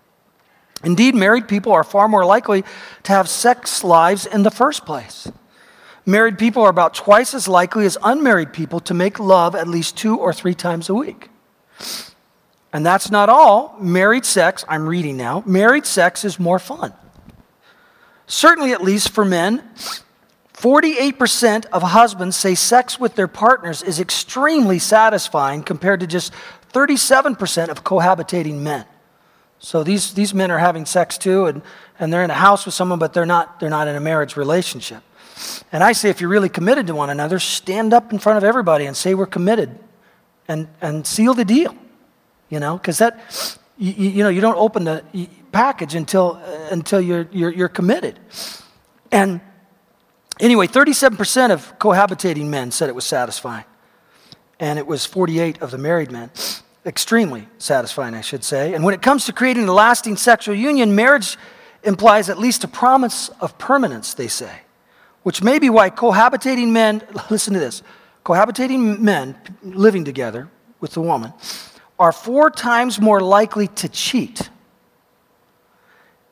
[0.83, 2.65] Indeed, married people are far more likely
[3.05, 5.29] to have sex lives in the first place.
[6.09, 9.97] Married people are about twice as likely as unmarried people to make love at least
[9.97, 11.29] two or three times a week.
[12.73, 13.77] And that's not all.
[13.81, 16.93] Married sex, I'm reading now, married sex is more fun.
[18.29, 19.69] Certainly, at least for men,
[20.55, 26.33] 48% of husbands say sex with their partners is extremely satisfying compared to just
[26.73, 28.85] 37% of cohabitating men.
[29.59, 31.63] So these, these men are having sex too, and,
[31.99, 34.37] and they're in a house with someone, but they're not, they're not in a marriage
[34.37, 35.03] relationship.
[35.73, 38.45] And I say, if you're really committed to one another, stand up in front of
[38.45, 39.79] everybody and say we're committed
[40.49, 41.77] and, and seal the deal.
[42.49, 43.21] You know, because that,
[43.77, 46.37] you, you, know, you don't open the package until,
[46.71, 48.19] until you're, you're, you're committed.
[49.11, 49.41] And
[50.39, 53.65] anyway, 37% of cohabitating men said it was satisfying.
[54.61, 56.31] And it was 48 of the married men.
[56.87, 58.73] Extremely satisfying, I should say.
[58.73, 61.37] And when it comes to creating a lasting sexual union, marriage
[61.83, 64.61] implies at least a promise of permanence, they say
[65.27, 67.83] which may be why cohabitating men, listen to this,
[68.25, 71.33] cohabitating men living together with the woman
[71.99, 74.51] are four times more likely to cheat.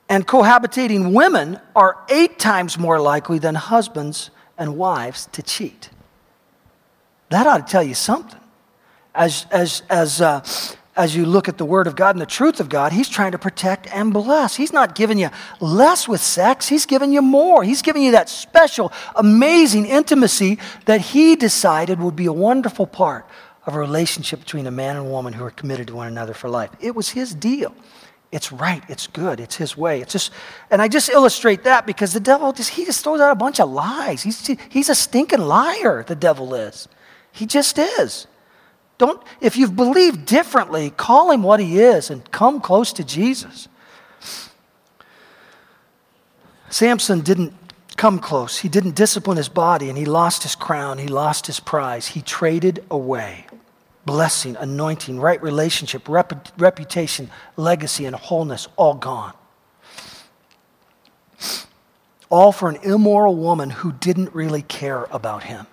[0.09, 5.91] And cohabitating women are eight times more likely than husbands and wives to cheat.
[7.31, 8.39] That ought to tell you something.
[9.13, 10.45] As, as, as, uh,
[10.97, 13.33] as you look at the Word of God and the truth of God, He's trying
[13.33, 14.55] to protect and bless.
[14.57, 17.65] He's not giving you less with sex, He's giving you more.
[17.65, 23.27] He's giving you that special, amazing intimacy that He decided would be a wonderful part
[23.67, 26.35] of a relationship between a man and a woman who are committed to one another
[26.35, 26.71] for life.
[26.81, 27.75] It was His deal.
[28.31, 30.01] It's right, it's good, it's His way.
[30.01, 30.33] It's just,
[30.71, 33.61] and I just illustrate that because the devil just, he just throws out a bunch
[33.61, 34.23] of lies.
[34.23, 36.89] He's, he's a stinking liar, the devil is.
[37.33, 38.27] He just is.
[38.99, 43.69] Don't, if you've believed differently, call him what he is and come close to Jesus.
[46.71, 47.55] Samson didn't
[47.97, 48.59] come close.
[48.59, 50.99] He didn't discipline his body, and he lost his crown.
[50.99, 52.09] He lost his prize.
[52.09, 53.47] He traded away
[54.05, 59.33] blessing, anointing, right relationship, rep- reputation, legacy, and wholeness all gone.
[62.29, 65.67] All for an immoral woman who didn't really care about him.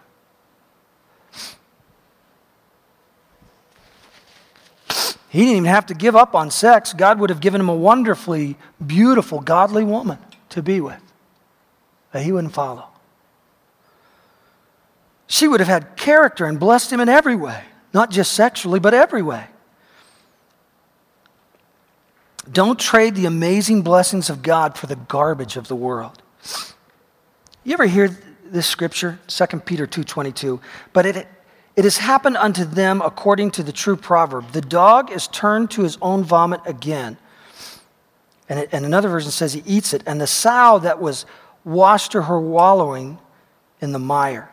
[5.32, 6.92] He didn't even have to give up on sex.
[6.92, 10.18] God would have given him a wonderfully beautiful, godly woman
[10.50, 11.02] to be with
[12.12, 12.84] that he wouldn't follow.
[15.28, 17.64] She would have had character and blessed him in every way,
[17.94, 19.46] not just sexually, but every way.
[22.52, 26.22] Don't trade the amazing blessings of God for the garbage of the world.
[27.64, 28.10] You ever hear
[28.44, 30.60] this scripture, 2 Peter 2:22?
[30.92, 31.26] But it
[31.76, 34.52] it has happened unto them according to the true proverb.
[34.52, 37.18] The dog is turned to his own vomit again.
[38.50, 40.04] And, it, and another version says he eats it.
[40.06, 41.26] And the sow that was
[41.64, 43.20] washed to her wallowing
[43.80, 44.52] in the mire.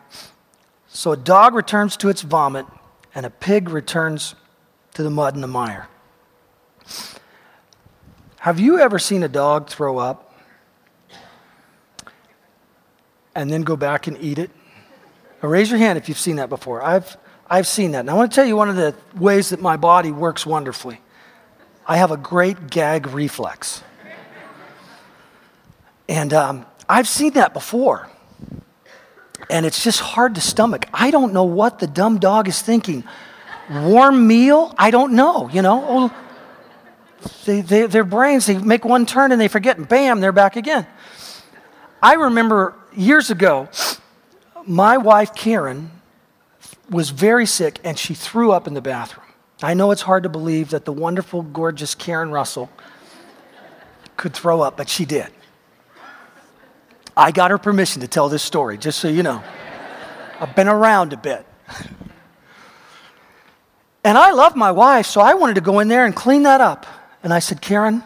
[0.87, 2.65] So a dog returns to its vomit,
[3.13, 4.35] and a pig returns
[4.93, 5.87] to the mud and the mire.
[8.39, 10.33] Have you ever seen a dog throw up
[13.35, 14.49] and then go back and eat it?
[15.41, 16.83] Now raise your hand if you've seen that before.
[16.83, 17.17] I've,
[17.49, 18.01] I've seen that.
[18.01, 21.01] And I want to tell you one of the ways that my body works wonderfully.
[21.87, 23.83] I have a great gag reflex.
[26.07, 28.09] And um, I've seen that before.
[29.49, 30.87] And it's just hard to stomach.
[30.93, 33.03] I don't know what the dumb dog is thinking.
[33.71, 34.73] Warm meal?
[34.77, 35.85] I don't know, you know.
[35.87, 36.15] Oh,
[37.45, 40.55] they, they, their brains, they make one turn and they forget, and bam, they're back
[40.55, 40.87] again.
[42.01, 43.69] I remember years ago,
[44.65, 45.91] my wife, Karen,
[46.89, 49.25] was very sick and she threw up in the bathroom.
[49.61, 52.69] I know it's hard to believe that the wonderful, gorgeous Karen Russell
[54.15, 55.27] could throw up, but she did.
[57.15, 59.43] I got her permission to tell this story, just so you know.
[60.39, 61.45] I've been around a bit.
[64.03, 66.61] And I love my wife, so I wanted to go in there and clean that
[66.61, 66.85] up.
[67.21, 68.01] And I said, Karen,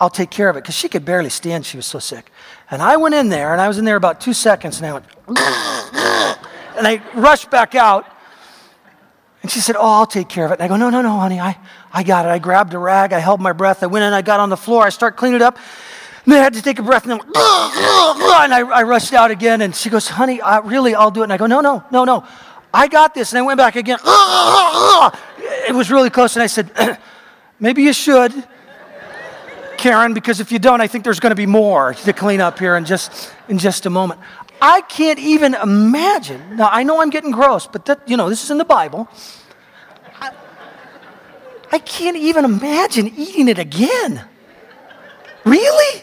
[0.00, 1.64] I'll take care of it, because she could barely stand.
[1.64, 2.32] She was so sick.
[2.70, 4.92] And I went in there, and I was in there about two seconds, and I
[4.92, 8.06] went, and I rushed back out.
[9.42, 10.54] And she said, Oh, I'll take care of it.
[10.54, 11.58] And I go, No, no, no, honey, I,
[11.92, 12.28] I got it.
[12.28, 14.56] I grabbed a rag, I held my breath, I went in, I got on the
[14.56, 15.58] floor, I start cleaning it up.
[16.24, 17.34] And then I had to take a breath and then, and
[18.54, 19.62] I, I rushed out again.
[19.62, 21.24] And she goes, honey, I, really, I'll do it.
[21.24, 22.26] And I go, no, no, no, no.
[22.72, 23.32] I got this.
[23.32, 23.98] And I went back again.
[25.68, 26.36] It was really close.
[26.36, 26.98] And I said,
[27.58, 28.32] maybe you should,
[29.80, 32.58] Karen, because if you don't, I think there's going to be more to clean up
[32.58, 34.20] here in just, in just a moment.
[34.60, 36.56] I can't even imagine.
[36.56, 39.08] Now, I know I'm getting gross, but that, you know, this is in the Bible.
[40.20, 40.32] I,
[41.72, 44.22] I can't even imagine eating it again.
[45.44, 46.02] Really?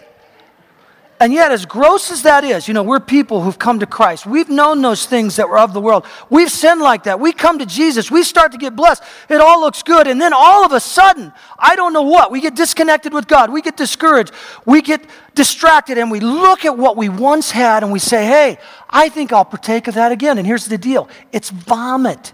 [1.20, 4.28] And yet, as gross as that is, you know, we're people who've come to Christ.
[4.28, 6.05] We've known those things that were of the world.
[6.30, 7.20] We've sinned like that.
[7.20, 8.11] We come to Jesus.
[8.11, 9.01] We start to get blessed.
[9.28, 10.05] It all looks good.
[10.05, 13.51] And then all of a sudden, I don't know what, we get disconnected with God.
[13.51, 14.32] We get discouraged.
[14.63, 15.03] We get
[15.34, 15.97] distracted.
[15.97, 19.45] And we look at what we once had and we say, hey, I think I'll
[19.45, 20.38] partake of that again.
[20.38, 22.32] And here's the deal it's vomit,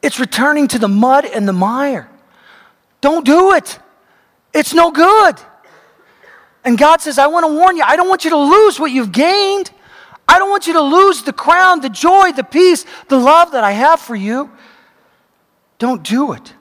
[0.00, 2.08] it's returning to the mud and the mire.
[3.02, 3.78] Don't do it,
[4.54, 5.38] it's no good.
[6.64, 8.90] And God says, I want to warn you, I don't want you to lose what
[8.90, 9.70] you've gained.
[10.26, 13.62] I don't want you to lose the crown, the joy, the peace, the love that
[13.62, 14.50] I have for you.
[15.78, 16.54] Don't do it.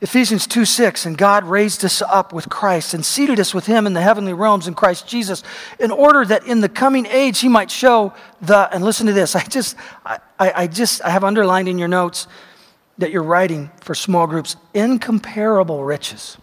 [0.00, 3.86] Ephesians 2 6, and God raised us up with Christ and seated us with him
[3.86, 5.44] in the heavenly realms in Christ Jesus,
[5.78, 9.36] in order that in the coming age he might show the, and listen to this,
[9.36, 12.26] I just, I, I just, I have underlined in your notes
[12.98, 16.36] that you're writing for small groups, incomparable riches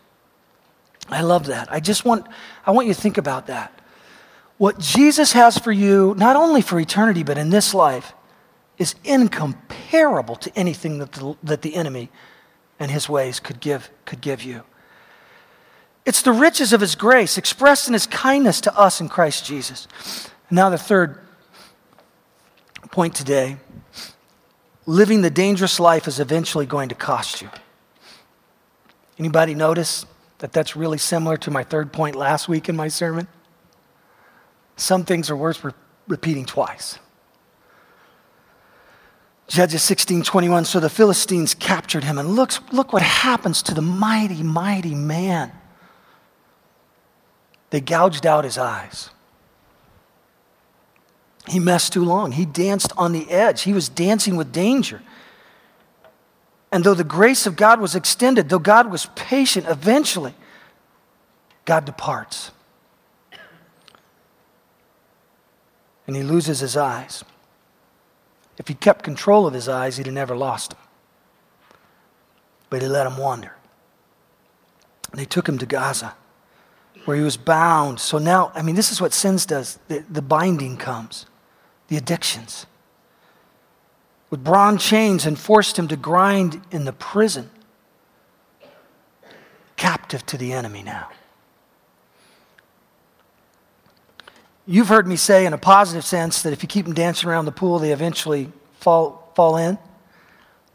[1.10, 1.72] I love that.
[1.72, 2.28] I just want,
[2.66, 3.74] I want you to think about that.
[4.57, 8.14] What Jesus has for you, not only for eternity, but in this life,
[8.78, 12.10] is incomparable to anything that the, that the enemy
[12.80, 14.64] and his ways could give, could give you.
[16.05, 19.88] It's the riches of his grace expressed in his kindness to us in Christ Jesus.
[20.49, 21.20] now, the third
[22.91, 23.57] point today
[24.86, 27.49] living the dangerous life is eventually going to cost you.
[29.20, 30.05] Anybody notice?
[30.40, 33.28] That that's really similar to my third point last week in my sermon?
[34.76, 35.74] Some things are worth re-
[36.08, 37.00] repeating twice.
[39.48, 40.66] Judges 16 21.
[40.66, 45.52] So the Philistines captured him, and look, look what happens to the mighty, mighty man.
[47.72, 49.10] They gouged out his eyes.
[51.48, 52.34] He messed too long.
[52.34, 53.64] He danced on the edge.
[53.64, 55.02] He was dancing with danger.
[56.72, 60.34] And though the grace of God was extended, though God was patient, eventually
[61.66, 62.52] God departs.
[66.10, 67.24] and he loses his eyes.
[68.58, 70.80] If he kept control of his eyes, he'd have never lost them.
[72.72, 73.54] But he let them wander.
[75.14, 76.16] They took him to Gaza,
[77.06, 78.00] where he was bound.
[78.00, 81.28] So now, I mean, this is what sins does the, the binding comes,
[81.90, 82.66] the addictions.
[84.30, 87.50] With bronze chains and forced him to grind in the prison,
[89.76, 91.10] captive to the enemy now.
[94.68, 97.46] You've heard me say, in a positive sense, that if you keep them dancing around
[97.46, 99.80] the pool, they eventually fall, fall in.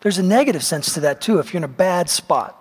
[0.01, 2.61] There's a negative sense to that, too, if you're in a bad spot.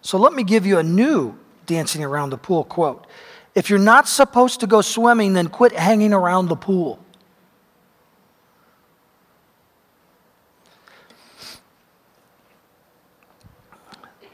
[0.00, 3.06] So let me give you a new dancing around the pool quote.
[3.54, 6.98] If you're not supposed to go swimming, then quit hanging around the pool.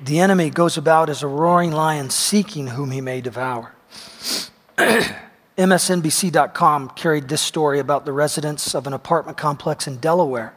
[0.00, 3.74] The enemy goes about as a roaring lion seeking whom he may devour.
[5.58, 10.54] MSNBC.com carried this story about the residents of an apartment complex in Delaware.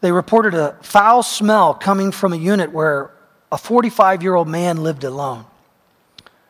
[0.00, 3.12] They reported a foul smell coming from a unit where
[3.52, 5.44] a 45 year old man lived alone.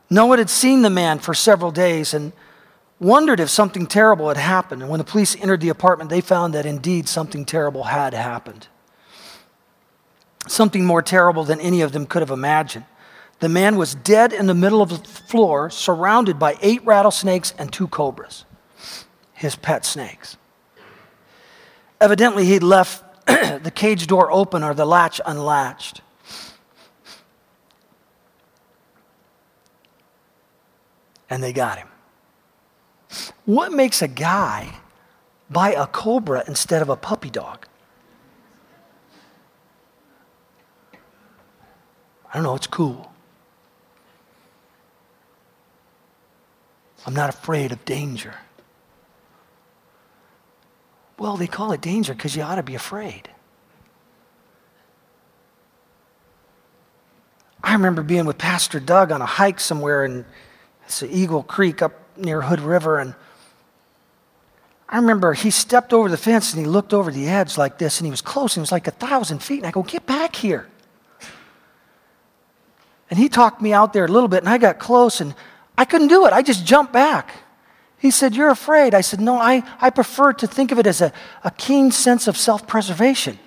[0.08, 2.32] No one had seen the man for several days and
[3.00, 4.80] wondered if something terrible had happened.
[4.80, 8.68] And when the police entered the apartment, they found that indeed something terrible had happened.
[10.48, 12.84] Something more terrible than any of them could have imagined.
[13.38, 17.72] The man was dead in the middle of the floor, surrounded by eight rattlesnakes and
[17.72, 18.44] two cobras,
[19.32, 20.36] his pet snakes.
[22.00, 26.02] Evidently, he'd left the cage door open or the latch unlatched.
[31.30, 31.88] And they got him.
[33.44, 34.74] What makes a guy
[35.50, 37.66] buy a cobra instead of a puppy dog?
[42.32, 43.12] I don't know, it's cool.
[47.06, 48.34] I'm not afraid of danger.
[51.18, 53.28] Well, they call it danger because you ought to be afraid.
[57.62, 60.24] I remember being with Pastor Doug on a hike somewhere in
[60.84, 63.14] it's Eagle Creek up near Hood River, and
[64.88, 67.98] I remember he stepped over the fence and he looked over the edge like this,
[67.98, 69.58] and he was close, and it was like a thousand feet.
[69.58, 70.66] And I go, Get back here.
[73.12, 75.34] And he talked me out there a little bit, and I got close, and
[75.76, 76.32] I couldn't do it.
[76.32, 77.42] I just jumped back.
[77.98, 78.94] He said, You're afraid.
[78.94, 81.12] I said, No, I, I prefer to think of it as a,
[81.44, 83.38] a keen sense of self preservation,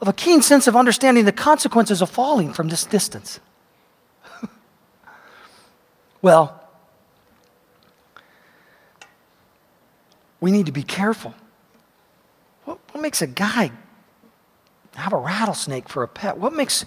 [0.00, 3.40] of a keen sense of understanding the consequences of falling from this distance.
[6.22, 6.66] well,
[10.40, 11.34] we need to be careful.
[12.64, 13.70] What, what makes a guy
[14.94, 16.38] have a rattlesnake for a pet?
[16.38, 16.86] What makes,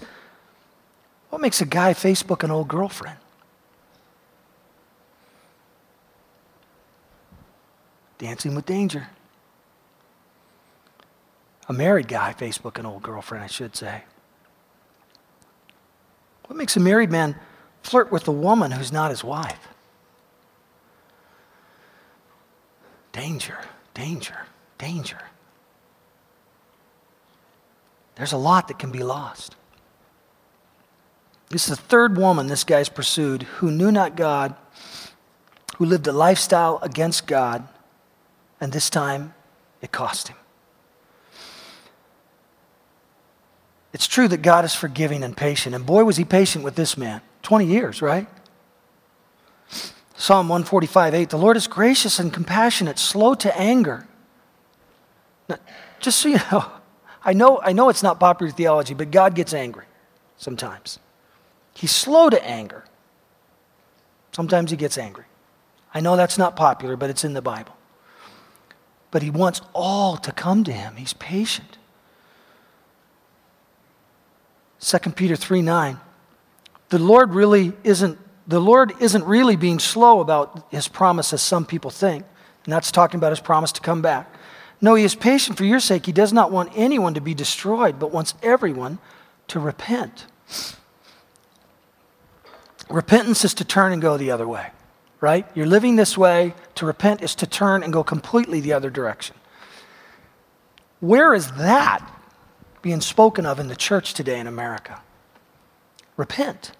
[1.34, 3.18] what makes a guy Facebook an old girlfriend?
[8.18, 9.08] Dancing with danger.
[11.68, 14.04] A married guy, Facebook an old girlfriend, I should say.
[16.46, 17.34] What makes a married man
[17.82, 19.66] flirt with a woman who's not his wife?
[23.10, 23.58] Danger,
[23.92, 24.46] danger,
[24.78, 25.18] danger.
[28.14, 29.56] There's a lot that can be lost.
[31.54, 34.56] This is the third woman this guy's pursued who knew not God,
[35.76, 37.68] who lived a lifestyle against God,
[38.60, 39.34] and this time
[39.80, 40.36] it cost him.
[43.92, 46.98] It's true that God is forgiving and patient, and boy, was he patient with this
[46.98, 47.20] man.
[47.42, 48.26] 20 years, right?
[50.16, 54.08] Psalm 145 8 The Lord is gracious and compassionate, slow to anger.
[55.48, 55.58] Now,
[56.00, 56.64] just so you know,
[57.24, 59.84] I know, I know it's not popular theology, but God gets angry
[60.36, 60.98] sometimes.
[61.74, 62.84] He's slow to anger.
[64.32, 65.24] Sometimes he gets angry.
[65.92, 67.76] I know that's not popular, but it's in the Bible
[69.14, 70.96] but he wants all to come to him.
[70.96, 71.78] He's patient.
[74.80, 76.00] 2 Peter 3 9.
[76.88, 78.18] The Lord really isn't,
[78.48, 82.24] the Lord isn't really being slow about his promise as some people think.
[82.64, 84.34] And that's talking about his promise to come back.
[84.80, 86.06] No, he is patient for your sake.
[86.06, 88.98] He does not want anyone to be destroyed, but wants everyone
[89.46, 90.26] to repent.
[92.90, 94.70] Repentance is to turn and go the other way
[95.24, 95.46] right?
[95.54, 96.54] You're living this way.
[96.74, 99.34] To repent is to turn and go completely the other direction.
[101.00, 102.06] Where is that
[102.82, 105.00] being spoken of in the church today in America?
[106.18, 106.72] Repent.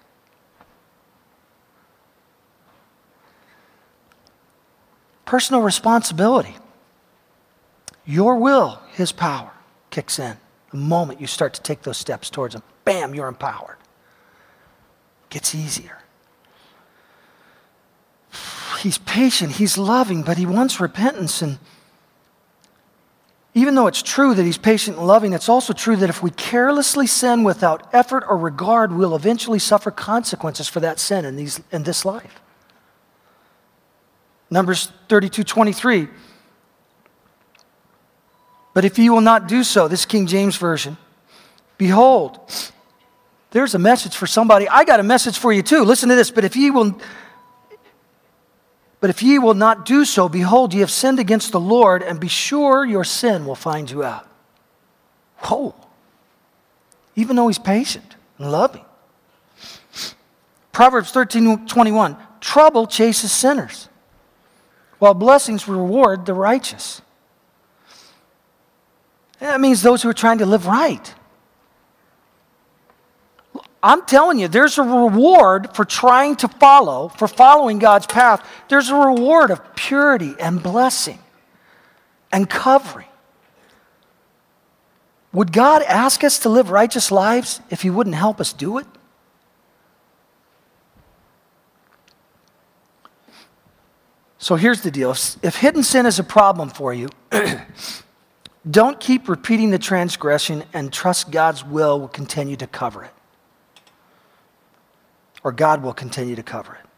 [5.25, 6.55] Personal responsibility.
[8.05, 9.53] Your will, His power,
[9.89, 10.37] kicks in
[10.69, 12.61] the moment you start to take those steps towards Him.
[12.83, 13.77] Bam, you're empowered.
[15.29, 15.99] Gets easier.
[18.81, 21.41] He's patient, He's loving, but He wants repentance.
[21.41, 21.57] And
[23.53, 26.29] even though it's true that He's patient and loving, it's also true that if we
[26.29, 31.61] carelessly sin without effort or regard, we'll eventually suffer consequences for that sin in, these,
[31.71, 32.41] in this life.
[34.49, 36.07] Numbers 32 23.
[38.75, 40.97] But if you will not do so, this King James Version,
[41.77, 42.39] behold,
[43.55, 44.67] there's a message for somebody.
[44.67, 45.85] I got a message for you too.
[45.85, 46.29] Listen to this.
[46.29, 46.99] But if ye will
[48.99, 52.19] but if ye will not do so, behold, ye have sinned against the Lord, and
[52.19, 54.27] be sure your sin will find you out.
[55.37, 55.73] Whoa.
[57.15, 58.83] Even though he's patient and loving.
[60.73, 62.17] Proverbs 13 21.
[62.41, 63.87] Trouble chases sinners,
[64.99, 67.01] while blessings reward the righteous.
[69.39, 71.15] That means those who are trying to live right.
[73.85, 78.43] I'm telling you, there's a reward for trying to follow, for following God's path.
[78.67, 81.19] There's a reward of purity and blessing
[82.31, 83.05] and covering.
[85.33, 88.87] Would God ask us to live righteous lives if He wouldn't help us do it?
[94.39, 97.09] So here's the deal if hidden sin is a problem for you,
[98.71, 103.14] don't keep repeating the transgression and trust God's will will continue to cover it
[105.45, 106.89] or God will continue to cover it.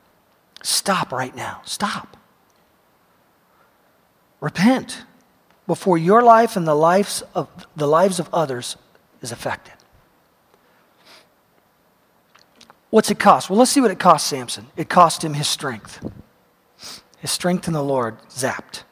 [0.63, 1.61] Stop right now.
[1.65, 2.15] Stop.
[4.39, 5.03] Repent
[5.67, 8.77] before your life and the lives of the lives of others
[9.21, 9.73] is affected.
[12.89, 13.49] What's it cost?
[13.49, 14.67] Well, let's see what it cost Samson.
[14.77, 16.09] It cost him his strength.
[17.17, 18.83] His strength in the Lord zapped.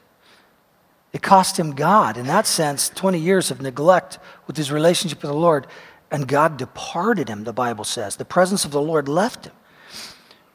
[1.14, 2.18] It cost him God.
[2.18, 5.66] In that sense, 20 years of neglect with his relationship with the Lord
[6.16, 8.16] and God departed him, the Bible says.
[8.16, 9.52] The presence of the Lord left him.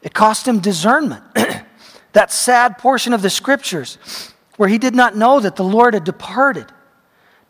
[0.02, 1.22] It cost him discernment.
[2.14, 6.02] that sad portion of the scriptures where he did not know that the Lord had
[6.02, 6.66] departed.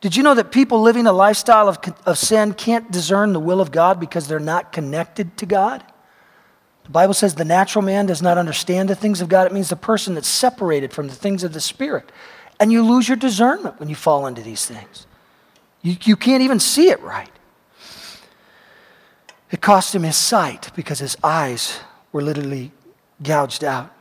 [0.02, 3.62] Did you know that people living a lifestyle of, of sin can't discern the will
[3.62, 5.82] of God because they're not connected to God?
[6.84, 9.46] The Bible says the natural man does not understand the things of God.
[9.46, 12.12] It means the person that's separated from the things of the Spirit.
[12.60, 15.06] And you lose your discernment when you fall into these things.
[15.80, 17.30] You, you can't even see it right.
[19.53, 21.78] It cost him his sight because his eyes
[22.11, 22.72] were literally
[23.22, 23.94] gouged out.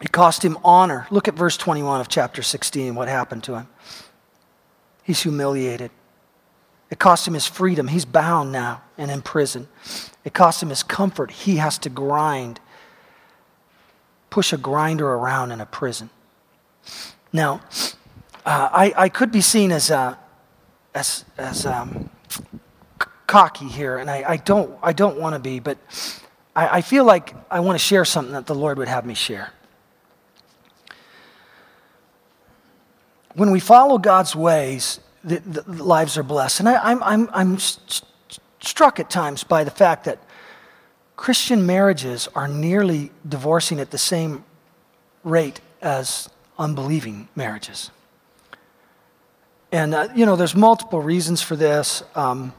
[0.00, 1.08] It cost him honor.
[1.10, 3.68] Look at verse 21 of chapter 16, what happened to him.
[5.02, 5.90] He's humiliated.
[6.90, 7.88] It cost him his freedom.
[7.88, 9.66] He's bound now and in prison.
[10.24, 11.32] It cost him his comfort.
[11.32, 12.60] He has to grind,
[14.30, 16.10] push a grinder around in a prison.
[17.32, 17.62] Now,
[18.46, 20.14] uh, I, I could be seen as, uh,
[20.94, 22.08] as, as um,
[23.28, 25.78] cocky here, and I, I don't, I don't want to be, but
[26.56, 29.14] I, I feel like I want to share something that the Lord would have me
[29.14, 29.52] share.
[33.34, 36.60] When we follow God's ways, the, the lives are blessed.
[36.60, 38.02] And I, I'm, I'm, I'm st-
[38.60, 40.18] struck at times by the fact that
[41.16, 44.44] Christian marriages are nearly divorcing at the same
[45.22, 47.90] rate as unbelieving marriages.
[49.70, 52.02] And, uh, you know, there's multiple reasons for this.
[52.14, 52.52] Um,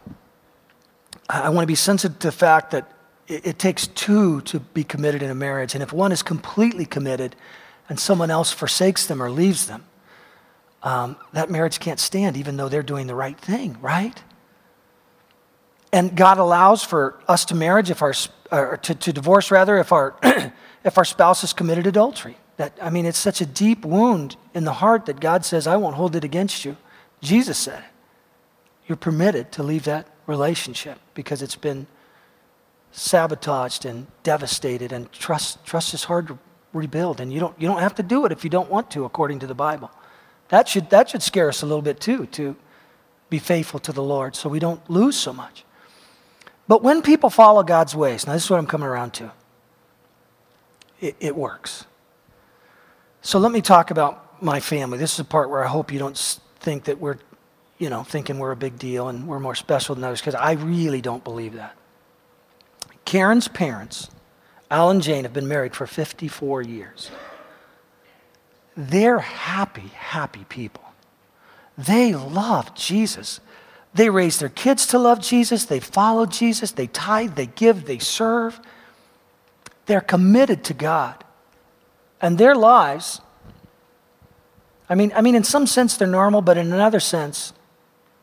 [1.30, 2.92] I want to be sensitive to the fact that
[3.28, 5.76] it, it takes two to be committed in a marriage.
[5.76, 7.36] And if one is completely committed
[7.88, 9.86] and someone else forsakes them or leaves them,
[10.82, 14.22] um, that marriage can't stand, even though they're doing the right thing, right?
[15.92, 18.14] And God allows for us to marriage if our
[18.52, 20.16] or to, to divorce rather if our
[20.84, 22.38] if our spouse has committed adultery.
[22.58, 25.78] That I mean, it's such a deep wound in the heart that God says, "I
[25.78, 26.78] won't hold it against you."
[27.22, 27.84] Jesus said,
[28.88, 31.88] "You're permitted to leave that relationship because it's been
[32.92, 36.38] sabotaged and devastated and trust trust is hard to
[36.72, 39.06] rebuild and you don't you don't have to do it if you don't want to
[39.06, 39.90] according to the bible.
[40.50, 42.56] That should that should scare us a little bit too to
[43.32, 45.66] be faithful to the lord so we don't lose so much.
[46.68, 49.32] But when people follow god's ways now this is what i'm coming around to.
[51.02, 51.86] It, it works.
[53.22, 54.98] So let me talk about my family.
[54.98, 56.18] This is a part where i hope you don't
[56.60, 57.18] think that we're
[57.80, 60.52] you know, thinking we're a big deal and we're more special than others because I
[60.52, 61.76] really don't believe that.
[63.06, 64.10] Karen's parents,
[64.70, 67.10] Al and Jane, have been married for 54 years.
[68.76, 70.84] They're happy, happy people.
[71.78, 73.40] They love Jesus.
[73.94, 75.66] They raise their kids to love Jesus.
[75.66, 76.72] They follow Jesus.
[76.72, 78.60] They tithe, they give, they serve.
[79.86, 81.24] They're committed to God.
[82.22, 83.22] And their lives,
[84.90, 87.54] I mean, I mean, in some sense they're normal, but in another sense,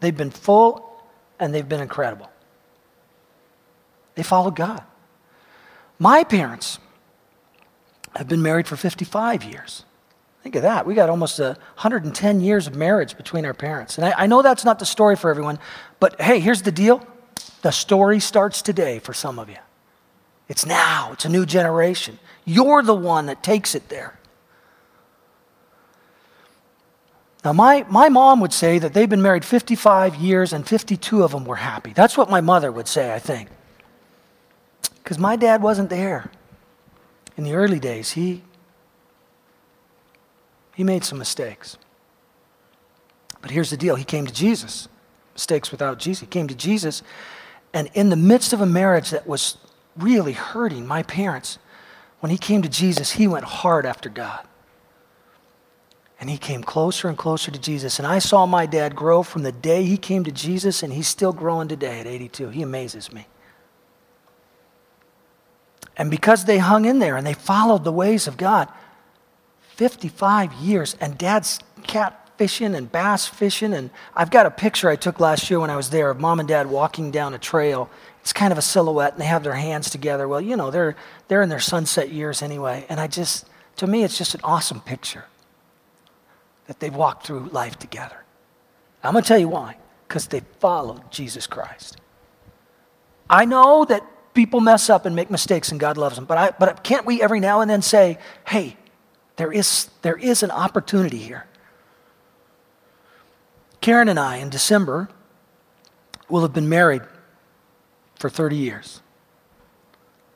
[0.07, 0.89] They've been full
[1.41, 2.31] and they've been incredible.
[4.15, 4.85] They followed God.
[5.99, 6.79] My parents,
[8.15, 9.85] have been married for 55 years.
[10.45, 10.87] Think of that.
[10.87, 13.99] We got almost 110 years of marriage between our parents.
[13.99, 15.59] And I, I know that's not the story for everyone,
[15.99, 17.05] but hey, here's the deal
[17.63, 19.59] the story starts today for some of you.
[20.47, 22.21] It's now, it's a new generation.
[22.45, 24.16] You're the one that takes it there.
[27.47, 31.31] Now, my, my mom would say that they've been married 55 years and 52 of
[31.31, 31.93] them were happy.
[31.93, 33.51] That's what my mother would say, I think.
[34.97, 36.33] Because my dad wasn't there
[37.37, 38.11] in the early days.
[38.11, 38.43] He,
[40.75, 41.79] he made some mistakes.
[43.41, 44.89] But here's the deal He came to Jesus.
[45.33, 46.23] Mistakes without Jesus.
[46.23, 47.05] He came to Jesus,
[47.73, 49.57] and in the midst of a marriage that was
[49.97, 51.61] really hurting my parents,
[52.19, 54.45] when he came to Jesus, he went hard after God.
[56.19, 57.99] And he came closer and closer to Jesus.
[57.99, 61.09] And I saw my dad grow from the day he came to Jesus, and he's
[61.09, 62.49] still growing today at 82.
[62.49, 63.27] He amazes me.
[65.97, 68.69] And because they hung in there and they followed the ways of God,
[69.77, 73.73] 55 years, and dad's cat fishing and bass fishing.
[73.73, 76.41] And I've got a picture I took last year when I was there of mom
[76.41, 77.91] and dad walking down a trail.
[78.21, 80.27] It's kind of a silhouette, and they have their hands together.
[80.27, 80.97] Well, you know, they're,
[81.29, 82.85] they're in their sunset years anyway.
[82.89, 83.47] And I just,
[83.77, 85.25] to me, it's just an awesome picture
[86.67, 88.25] that they've walked through life together.
[89.03, 89.77] I'm going to tell you why
[90.09, 91.97] because they followed Jesus Christ.
[93.29, 94.05] I know that
[94.35, 97.23] people mess up and make mistakes and God loves them, but, I, but can't we
[97.23, 98.77] every now and then say, hey,
[99.37, 101.47] there is, there is an opportunity here.
[103.81, 105.09] Karen and I, in December,
[106.29, 107.03] will have been married
[108.17, 109.03] for 30 years.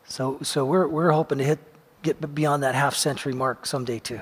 [0.04, 1.58] So, so we're, we're hoping to hit,
[2.02, 4.20] get beyond that half century mark someday, too.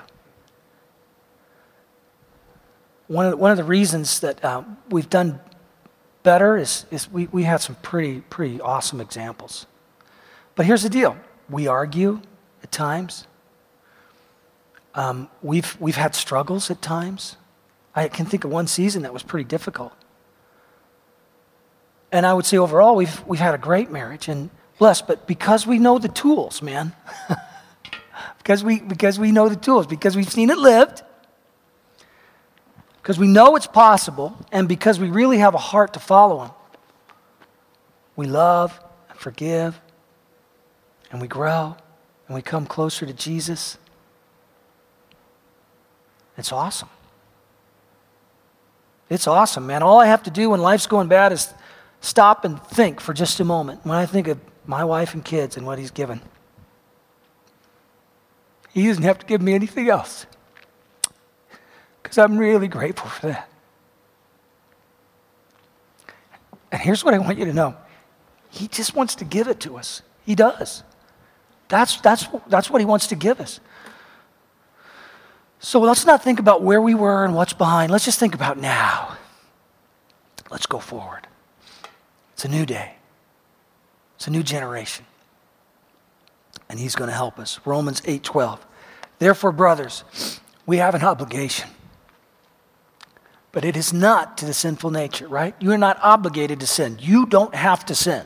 [3.08, 5.40] One of, one of the reasons that uh, we've done
[6.22, 9.66] better is, is we, we have some pretty, pretty awesome examples.
[10.54, 11.16] But here's the deal
[11.48, 12.20] we argue
[12.62, 13.26] at times,
[14.94, 17.36] um, we've, we've had struggles at times.
[17.94, 19.92] I can think of one season that was pretty difficult.
[22.12, 25.66] And I would say overall, we've, we've had a great marriage and blessed, but because
[25.66, 26.94] we know the tools, man,
[28.38, 31.02] because, we, because we know the tools, because we've seen it lived,
[33.08, 36.50] because we know it's possible, and because we really have a heart to follow Him,
[38.16, 38.78] we love
[39.08, 39.80] and forgive,
[41.10, 41.74] and we grow,
[42.26, 43.78] and we come closer to Jesus.
[46.36, 46.90] It's awesome.
[49.08, 49.82] It's awesome, man.
[49.82, 51.54] All I have to do when life's going bad is
[52.02, 53.86] stop and think for just a moment.
[53.86, 56.20] When I think of my wife and kids and what He's given,
[58.74, 60.26] He doesn't have to give me anything else
[62.08, 63.48] because I'm really grateful for that.
[66.72, 67.76] And here's what I want you to know
[68.48, 70.00] He just wants to give it to us.
[70.24, 70.82] He does.
[71.68, 73.60] That's, that's, that's what He wants to give us.
[75.58, 77.92] So let's not think about where we were and what's behind.
[77.92, 79.18] Let's just think about now.
[80.50, 81.26] Let's go forward.
[82.32, 82.94] It's a new day,
[84.16, 85.04] it's a new generation.
[86.70, 87.60] And he's going to help us.
[87.66, 88.60] Romans 8:12.
[89.18, 90.04] Therefore, brothers,
[90.64, 91.68] we have an obligation.
[93.58, 95.52] But it is not to the sinful nature, right?
[95.58, 96.96] You are not obligated to sin.
[97.00, 98.24] You don't have to sin.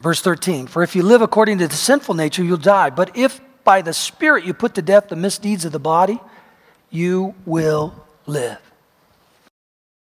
[0.00, 2.90] Verse 13 For if you live according to the sinful nature, you'll die.
[2.90, 6.20] But if by the Spirit you put to death the misdeeds of the body,
[6.88, 7.92] you will
[8.26, 8.60] live.